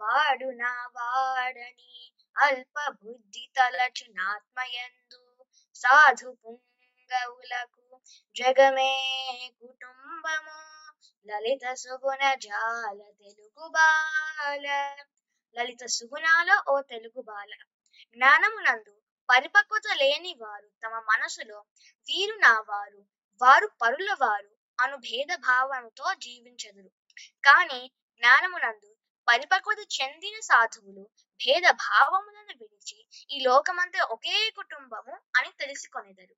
వాడు 0.00 0.48
నా 0.60 0.72
వాడని 0.96 1.94
అల్ప 2.36 2.76
బుద్ధి 3.02 3.44
తలచునాత్మయందు 3.56 5.22
సాధు 5.76 6.30
పుంగవులకు 6.42 7.84
జగమే 8.36 8.92
కుటుంబము. 9.60 10.58
లలిత 11.26 11.64
సుగుణ 11.74 12.22
జాల 12.46 13.00
తెలుగు 13.20 13.66
బాల 13.68 14.66
లలిత 15.56 15.84
సుగుణాల 15.88 16.50
ఓ 16.68 16.74
తెలుగు 16.92 17.22
బాల. 17.22 17.52
జ్ఞానమునందు 18.16 18.94
పరిపక్వత 19.28 19.86
లేని 20.02 20.32
వారు 20.34 20.68
తమ 20.84 20.94
మనసులో 21.10 21.58
వీరు 22.08 22.36
నా 22.38 22.54
వారు 22.70 23.00
వారు 23.40 23.66
పరుల 23.82 24.10
వారు 24.20 24.50
అను 24.78 24.96
భేద 24.98 25.30
భావముతో 25.40 26.06
జీవించదురు. 26.24 26.90
కానీ 27.44 27.80
జ్ఞానమునందు 28.22 28.90
పరిపక్వత 29.28 29.80
చెందిన 29.96 30.36
సాధువులు 30.40 31.04
భేద 31.40 31.64
భావములను 31.86 32.54
విడిచి 32.60 32.98
ఈ 33.30 33.38
లోకమంతా 33.46 34.02
ఒకే 34.16 34.36
కుటుంబము 34.60 35.14
అని 35.38 35.50
తెలుసుకొనేదరు. 35.60 36.36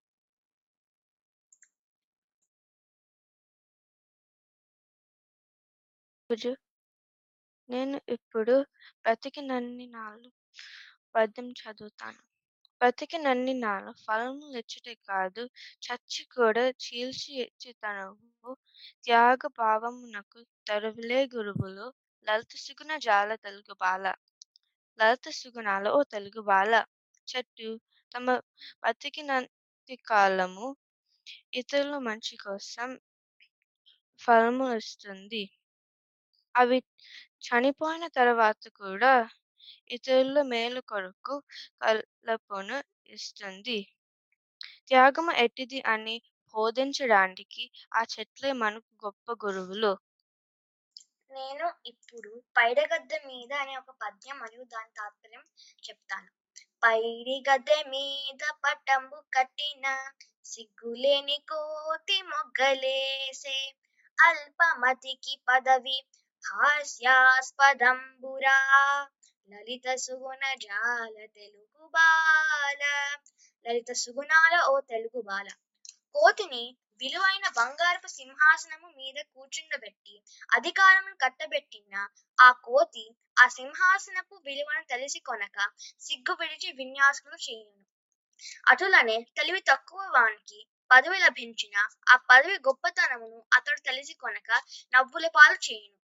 నేను 7.68 7.96
ఇప్పుడు 8.08 8.54
బ్రతికినన్ని 9.04 9.86
నాలుగు 9.90 10.30
పద్యం 11.14 11.48
చదువుతాను. 11.60 12.20
బ్రతికినన్ని 12.80 13.54
నాళ్ళు 13.58 13.92
ఫలము 14.02 14.46
ఇచ్చుటే 14.60 14.94
కాదు 15.08 15.42
చచ్చి 15.82 16.22
కూడా 16.34 16.64
చీల్చి 16.84 17.30
ఇచ్చితనవు 17.44 18.52
త్యాగ 19.04 19.40
భావమునకు 19.58 20.40
తరువులే 20.66 21.20
గురువులు. 21.34 21.86
లలిత 22.26 22.52
సుగుణ 22.64 22.92
జాల 23.06 23.30
తెలుగు 23.44 23.74
బాల. 23.82 24.04
లలిత 24.98 25.26
సుగుణాల 25.40 25.86
ఓ 25.90 26.00
తెలుగు 26.14 26.42
బాల. 26.48 26.72
చెట్టు 27.28 27.70
తమ 28.12 28.26
బతికినంత 28.84 29.50
కాలము 30.06 30.68
ఇతరుల 31.60 31.96
మంచి 32.08 32.34
కోసం 32.44 32.90
ఫలము 34.20 34.66
ఇస్తుంది. 34.76 35.42
అవి 36.54 36.78
చనిపోయిన 37.46 38.04
తర్వాత 38.16 38.62
కూడా 38.80 39.12
ఇతరుల 39.90 40.48
మేలు 40.48 40.82
కొరకు 40.86 41.42
కలపను 41.82 42.82
ఇస్తుంది. 43.08 43.88
త్యాగము 44.88 45.36
ఎట్టిది 45.36 45.82
అని 45.86 46.22
బోధించడానికి 46.54 47.70
ఆ 47.92 48.04
చెట్లే 48.12 48.52
మనకు 48.62 49.04
గొప్ప 49.04 49.44
గురువులు. 49.44 49.98
నేను 51.30 51.72
ఇప్పుడు 51.84 52.42
పైడగద్ద 52.56 53.26
మీద 53.26 53.54
అనే 53.54 53.76
ఒక 53.76 53.94
పద్యం 54.02 54.38
మరియు 54.38 54.64
దాని 54.64 54.90
తాత్పర్యం 54.94 55.42
చెప్తాను. 55.82 56.28
పైడిగద్దె 56.82 57.82
మీద 57.88 58.42
పటంబు 58.64 59.22
కట్టిన 59.32 60.12
సిగ్గులేని 60.46 61.38
కోతి 61.48 62.22
మొగ్గలేసే 62.22 63.74
అల్పమతికి 64.18 65.40
పదవి 65.48 66.02
హాస్యాస్పదంబురా. 66.44 68.58
లలిత 69.52 69.86
సుగుణ 69.96 70.42
జాల 70.56 71.16
తెలుగు 71.36 71.86
బాల. 71.88 72.82
లలిత 73.66 73.90
సుగుణాల 73.92 74.54
ఓ 74.66 74.80
తెలుగు 74.90 75.20
బాల. 75.22 75.48
కోతిని 76.14 76.62
విలువైన 77.00 77.46
బంగారపు 77.56 78.08
సింహాసనము 78.08 78.88
మీద 78.90 79.18
కూర్చుండబెట్టి 79.34 80.14
అధికారమును 80.52 81.16
కట్టబెట్టిన 81.16 81.94
ఆ 82.38 82.48
కోతి 82.66 83.04
ఆ 83.36 83.48
సింహాసనపు 83.48 84.34
విలువను 84.46 84.84
తెలిసి 84.84 85.20
కొనక 85.20 85.58
సిగ్గు 86.00 86.34
విడిచి 86.40 86.70
విన్యాసములు 86.72 87.38
చేయును. 87.46 87.78
అటులనే 88.66 89.16
తెలివి 89.36 89.62
తక్కువ 89.62 90.02
వానికి 90.16 90.60
పదవి 90.90 91.18
లభించిన 91.18 91.76
ఆ 92.08 92.16
పదవి 92.30 92.58
గొప్పతనమును 92.58 93.38
అతడు 93.52 93.80
తెలిసి 93.80 94.14
కొనక 94.14 94.50
నవ్వుల 94.94 95.26
పాలు 95.28 95.58
చేయును. 95.66 95.99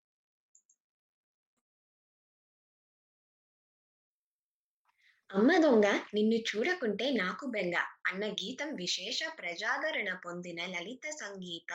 అమ్మ 5.34 5.52
దొంగ 5.58 5.86
నిన్ను 6.14 6.36
చూడకుంటే 6.40 7.10
నాకు 7.10 7.46
బెంగ 7.46 7.76
అన్న 8.06 8.24
గీతం 8.26 8.74
విశేష 8.74 9.18
ప్రజాదరణ 9.38 10.14
పొందిన 10.14 10.66
లలిత 10.66 11.10
సంగీత 11.10 11.72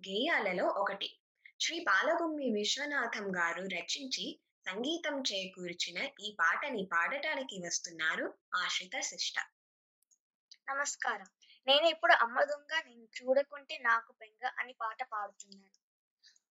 గేయాలలో 0.00 0.66
ఒకటి. 0.66 1.08
శ్రీ 1.60 1.78
పాలగుమ్మి 1.88 2.50
విశ్వనాథం 2.50 3.36
గారు 3.36 3.62
రచించి 3.62 4.40
సంగీతం 4.66 5.20
చేకూర్చిన 5.20 6.08
ఈ 6.20 6.36
పాటని 6.40 6.88
పాడటానికి 6.92 7.62
వస్తున్నారు 7.66 8.34
ఆశ్రిత 8.54 9.00
శిష్ట. 9.00 9.38
నమస్కారం. 10.70 11.26
నేను 11.66 11.86
ఇప్పుడు 11.86 12.12
అమ్మ 12.12 12.44
దొంగ 12.44 12.72
నేను 12.86 13.08
చూడకుంటే 13.18 13.78
నాకు 13.78 14.12
బెంగ 14.12 14.52
అని 14.58 14.72
పాట 14.72 15.02
పాడుతున్నాను. 15.02 15.78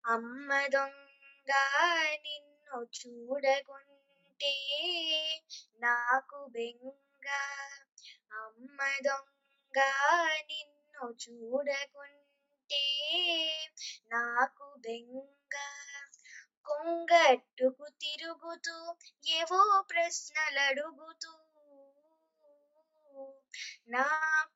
అమ్మ 0.05 0.67
దొంగ 0.67 1.51
నిన్ను 2.15 2.87
చూడకుంటే 2.99 4.00
నాకు 5.79 6.45
బెంగ. 6.45 7.27
అమ్మ 8.31 8.79
దొంగ 9.05 9.79
నిన్ను 10.41 11.11
చూడకుంటే 11.23 12.83
నాకు 14.11 14.75
బెంగ. 14.79 15.55
కొంగట్టుకు 16.65 17.87
తిరుగుతూ 17.87 18.95
ఏవో 19.27 19.81
ప్రశ్నలడుగుతూ. 19.81 21.33
నా 23.87 24.07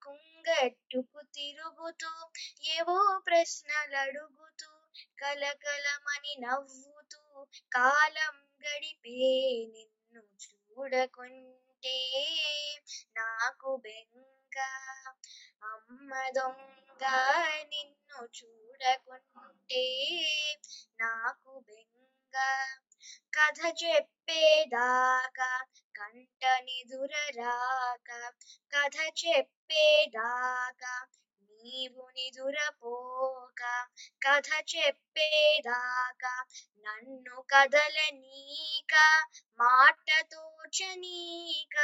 కొంగట్టుకు 0.04 1.22
తిరుగుతూ 1.22 2.12
ఏవో 2.64 3.20
ప్రశ్నలడుగుతూ. 3.20 4.70
కలకలమని 5.20 6.36
నవ్వుతూ 6.40 7.46
కాలం 7.72 8.45
గడిపే 8.66 9.18
నిన్ను 9.74 10.22
చూడకుంటే 10.44 11.98
నాకు 13.18 13.76
బెంగ. 13.78 14.58
అమ్మ 15.64 16.12
దొంగ 16.36 17.04
నిన్ను 17.64 18.20
చూడకుంటే 18.38 19.84
నాకు 21.02 21.60
బెంగ. 21.60 22.36
కథ 23.34 23.60
చెప్పేదాకా 23.84 25.50
కంట 25.96 26.44
నిదురరాక 26.64 28.10
కథ 28.72 28.98
చెప్పేదాకా 29.22 30.94
నీవు 31.66 32.04
నిదురపోక 32.16 33.62
కథ 34.22 34.50
చెప్పేదాకా 34.72 36.34
నన్ను 36.86 37.38
కదలనీక 37.50 38.94
మాట 39.60 40.08
తోచనీక 40.32 41.78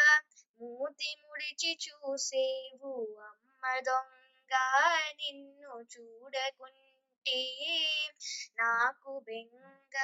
మూతి 0.59 1.11
ముడిచి 1.21 1.71
చూసేవు 1.83 2.93
అమ్మ 3.29 3.63
దొంగ 3.81 4.53
నిన్ను 5.19 5.75
చూడకుంటే 5.93 7.39
నాకు 8.57 9.13
బెంగ 9.27 9.95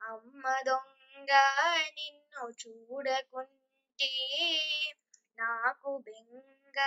అమ్మ 0.00 0.44
దొంగ 0.68 1.32
నిన్ను 1.98 2.44
చూడకుంటే 2.62 4.12
నాకు 5.38 5.92
బెంగ. 6.06 6.78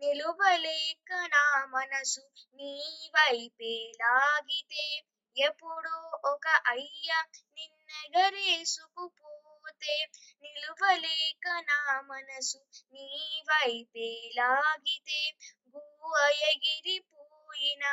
నిలువలేక 0.01 1.09
నా 1.33 1.43
మనసు 1.65 2.23
నీ 2.57 2.71
వైపే 3.15 3.73
లాగితే. 4.01 4.85
ఎప్పుడో 5.35 5.95
ఒక 6.25 6.45
అయ్య 6.65 7.09
నిన్నెగరేసుకుపోతే 7.57 8.75
నిలువలేక 10.43 11.45
నా 11.69 11.79
మనసు 12.01 12.61
నీ 12.93 13.07
వైపే 13.49 14.09
లాగితే. 14.39 15.21
గువ్వ 15.75 16.13
ఎగిరిపోయిన 16.51 17.85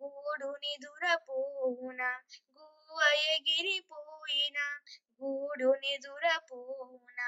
గూడు 0.00 0.50
నిదురపోవున 0.64 2.02
గూడు 5.20 5.74
నిదురపోన 5.74 7.20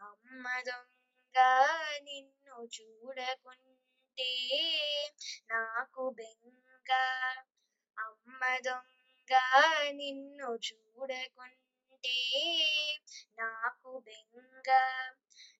అమ్మ 0.00 0.44
దొంగ 0.60 1.36
నిన్ను 2.00 2.56
చూడకుంటే 2.66 4.30
నాకు 5.50 6.10
బెంగ. 6.10 6.90
అమ్మ 7.96 8.42
దొంగ 8.58 9.32
నిన్ను 9.90 10.50
చూడకుంటే 10.66 12.18
నాకు 13.38 13.98
బెంగ. 13.98 14.68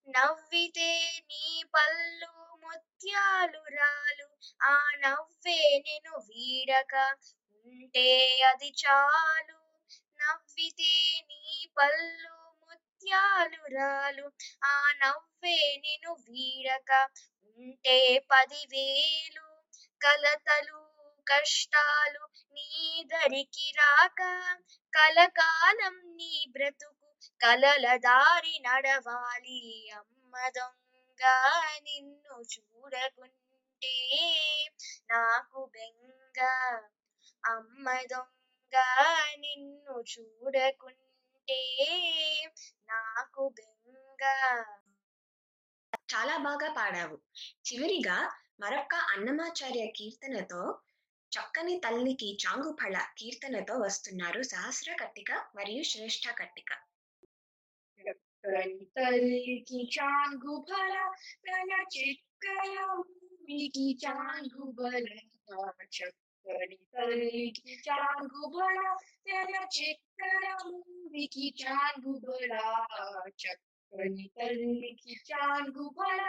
నవ్వితే 0.09 0.91
నీ 1.30 1.64
పళ్ళు 1.74 2.32
ముత్యాలు 2.62 3.62
రాలు. 3.70 4.28
ఆ 4.62 4.74
నవ్వే 4.99 5.78
నేను 5.78 6.12
వీడక. 6.28 6.95
ఉంటే 7.66 8.09
అది 8.43 8.72
చాలు. 8.84 9.59
నవ్వితే 10.20 10.92
నీ 11.28 11.42
పళ్ళు 11.78 12.34
ముత్యాలు 12.62 13.60
రాలు. 13.76 14.26
ఆ 14.64 14.74
నవ్వే 15.02 15.58
నిను 15.76 16.12
వీడక. 16.28 16.90
ఉంటే 17.58 17.98
పదివేలు 18.30 19.46
కలతలు 20.00 20.80
కష్టాలు 21.26 22.24
నీ 22.54 22.68
దరికి 23.06 23.72
రాక. 23.78 24.20
కలకాలం 24.92 25.96
నీ 26.16 26.46
బ్రతుకు 26.48 27.08
కలల 27.40 27.96
దారి 27.96 28.58
నడవాలి. 28.58 29.60
అమ్మ 29.96 30.34
దొంగ 30.48 31.22
నిన్ను 31.82 32.42
చూడకుంటే 32.54 33.94
నాకు 35.10 35.66
బెంగ. 35.66 36.38
అమ్మ 37.44 37.86
దొంగ 38.12 38.38
నిన్ను 39.40 39.94
చూడకుంటే 40.12 41.60
నాకు 42.88 43.48
బెంగ. 43.48 44.22
చాలా 46.08 46.36
బాగా 46.36 46.68
పాడావు. 46.72 47.16
చివరిగా 47.66 48.18
మరొక 48.60 48.94
అన్నమాచార్య 49.14 49.86
కీర్తనతో 49.96 50.62
చక్కని 51.32 51.80
తల్లికి 51.84 52.38
చాంగుఫళ 52.44 52.96
కీర్తనతో 53.18 53.74
వస్తున్నారు 53.78 54.42
సహస్ర 54.42 54.96
కట్టిక 55.00 55.30
మరియు 55.56 55.82
శ్రేష్ఠ 55.82 56.28
కట్టిక. 56.38 56.70
తల్లికి 58.96 59.80
చాంగు 59.96 60.54
బల 60.68 60.94
తన 61.46 61.70
చిక్కల 61.94 62.76
భూమికి 66.49 66.74
చాంగు 66.76 66.76
బల 66.76 66.76
చక్కని 66.76 66.78
తల్లికి 66.94 67.74
చాంగు 67.86 68.44
బల 68.49 68.78
తన 69.26 69.55
చిక్కల 69.76 70.44
భూమికి 70.62 71.46
చాంగు 71.61 72.14
బల 72.24 72.53
చక్కని 73.38 74.26
తల్లికి 74.36 75.14
చాంగు 75.28 75.86
బల 75.99 76.20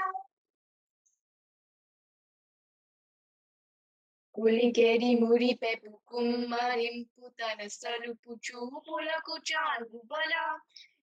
కులికేరి 4.35 5.11
మురి 5.21 5.51
పెపు 5.53 5.93
కుమ్మరింపు 6.05 7.25
తన 7.39 7.61
సలుపు 7.73 8.33
చూపులకు 8.45 9.35
చాంగు 9.49 10.01
బల 10.11 10.33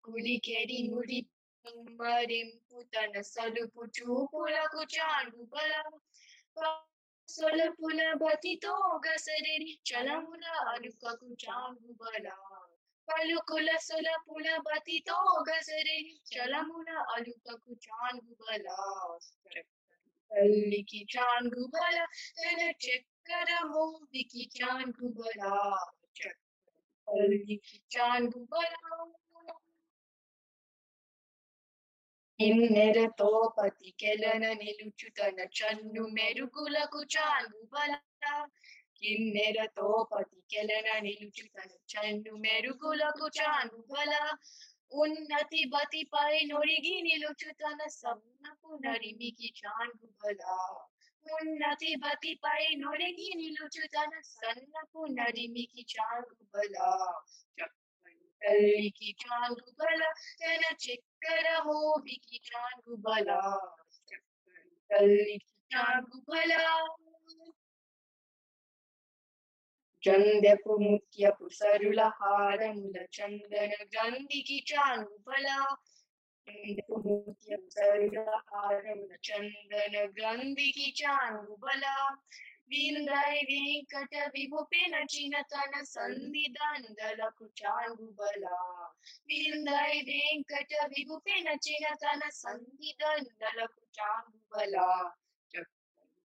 కులికెడి 0.04 0.80
ముడి 0.88 1.20
మరింపు 1.98 2.78
తన 2.92 3.14
సలుపు 3.26 3.82
చూపులకు 3.96 4.82
तो 7.32 8.16
बतितो 8.16 8.74
चल 8.98 9.64
चलमुना 9.86 10.52
अनुककु 10.70 11.34
चांगु 11.34 11.92
बला 12.00 12.36
पलुकुल 13.08 13.68
सलपुन 13.80 14.46
बतितो 14.66 15.18
गसरे 15.42 15.98
चलमुना 16.26 17.00
अलुककु 17.14 17.74
चांगु 17.86 18.34
बला 18.40 18.76
तल्ली 20.30 20.82
की 20.82 21.04
चांगु 21.10 21.66
बला 21.66 22.04
तन 22.38 22.72
चक्कर 22.80 23.54
मोदी 23.64 24.22
की 24.32 24.44
चांगु 24.56 25.08
बला 25.18 25.54
चक्कर 26.16 27.36
की 27.46 27.60
चांगु 27.90 28.46
बला 28.52 29.04
పతి 32.40 33.40
పతికెలన 33.58 34.52
నిలుచు 34.52 35.08
తన 35.10 35.38
చన్ను 35.58 36.02
మెరుగులకు 36.08 37.00
చాలు 37.04 37.68
బల. 37.72 37.92
కిన్నెరతో 38.96 40.08
పతికెలన 40.12 40.98
నిలుచు 40.98 41.44
తన 41.46 41.70
చన్ను 41.92 42.32
మెరుగులకు 42.36 43.26
చాలు 43.40 43.84
బల. 43.90 44.12
ఉన్నతి 44.92 45.64
బతిపై 45.64 46.40
నొరిగి 46.44 46.94
నిలుచు 47.02 47.50
తన 47.52 47.80
సన్నపు 47.88 48.78
నరిమికి 48.86 49.52
చాంగు 49.60 50.08
బల. 50.24 50.42
ఉన్నతి 51.26 51.94
బతిపై 51.96 52.62
నొరిగి 52.74 53.28
నిలుచు 53.34 53.86
తన 53.86 54.20
సన్నపు 54.20 55.06
నరిమికి 55.10 55.86
చాంగు 55.92 56.44
బల. 56.54 56.76
చక్కని 58.42 58.60
తల్లికి 58.62 59.10
చాంగు 59.22 59.70
బల 59.78 60.02
తన 60.40 60.62
చక్కెర 60.84 61.46
మోవికి 61.66 62.38
చాంగు 62.48 62.94
బల 62.96 63.28
చక్కని 64.08 64.76
తల్లికి 64.90 65.52
చాంగు 65.70 66.18
బల 66.28 66.52
చందపు 70.02 70.74
ముత్యపు 70.82 71.46
సరుల 71.50 72.02
హారముల 72.18 72.98
చందన 73.16 73.72
గంధికి 73.94 74.58
చాంగు 74.70 75.18
బల 75.26 75.48
చందపు 76.46 76.96
ముత్యపు 77.04 77.68
సరుల 77.70 78.18
హారముల 78.46 79.12
చందన 79.28 79.96
గంధికి 80.20 80.88
చాంగు 81.00 81.56
బల 81.56 81.84
వీందై 82.69 83.33
వెంకట 83.49 84.13
విభుపిన 84.35 84.95
చినతన 85.11 85.73
సంధి 85.87 86.45
దండలకు 86.55 87.45
చాంగు 87.59 88.07
బల 88.17 88.45
వీందై 89.29 89.93
వెంకట 90.09 90.73
విభుపిన 90.93 91.47
చినతన 91.65 92.23
సంధి 92.39 92.91
దండలకు 93.01 93.83
చాంగు 93.97 94.41
బల 94.51 94.75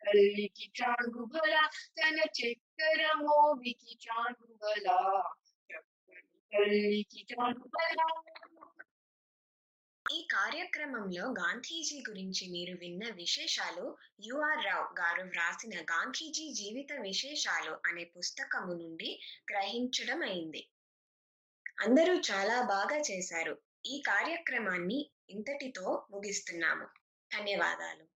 తల్లికి 0.02 0.66
చాంగు 0.78 1.24
బల 1.26 1.54
తన 1.96 2.18
చక్కెర 2.38 3.02
మోవికి 3.20 3.94
చాంగు 4.04 4.52
బల 4.62 4.86
తల్లికి 6.52 7.22
చాంగు 7.30 7.68
బల 7.74 7.98
ఈ 10.13 10.27
కార్యక్రమంలో 10.31 11.31
గాంధీజీ 11.31 12.03
గురించి 12.09 12.47
మీరు 12.47 12.77
విన్న 12.77 13.09
విశేషాలు 13.09 13.97
యుఆర్ 14.23 14.65
రావు 14.65 14.99
గారు 14.99 15.23
వ్రాసిన 15.23 15.81
గాంధీజీ 15.81 16.53
జీవిత 16.53 16.93
విశేషాలు 17.01 17.77
అనే 17.85 18.03
పుస్తకము 18.03 18.73
నుండి 18.73 19.21
గ్రహించడం 19.51 20.23
అయింది. 20.23 20.67
అందరూ 21.81 22.13
చాలా 22.13 22.61
బాగా 22.61 22.97
చేశారు. 23.11 23.57
ఈ 23.85 24.03
కార్యక్రమాన్ని 24.07 25.09
ఇంతటితో 25.29 26.07
ముగిస్తున్నాము. 26.11 26.85
ధన్యవాదాలు. 27.31 28.14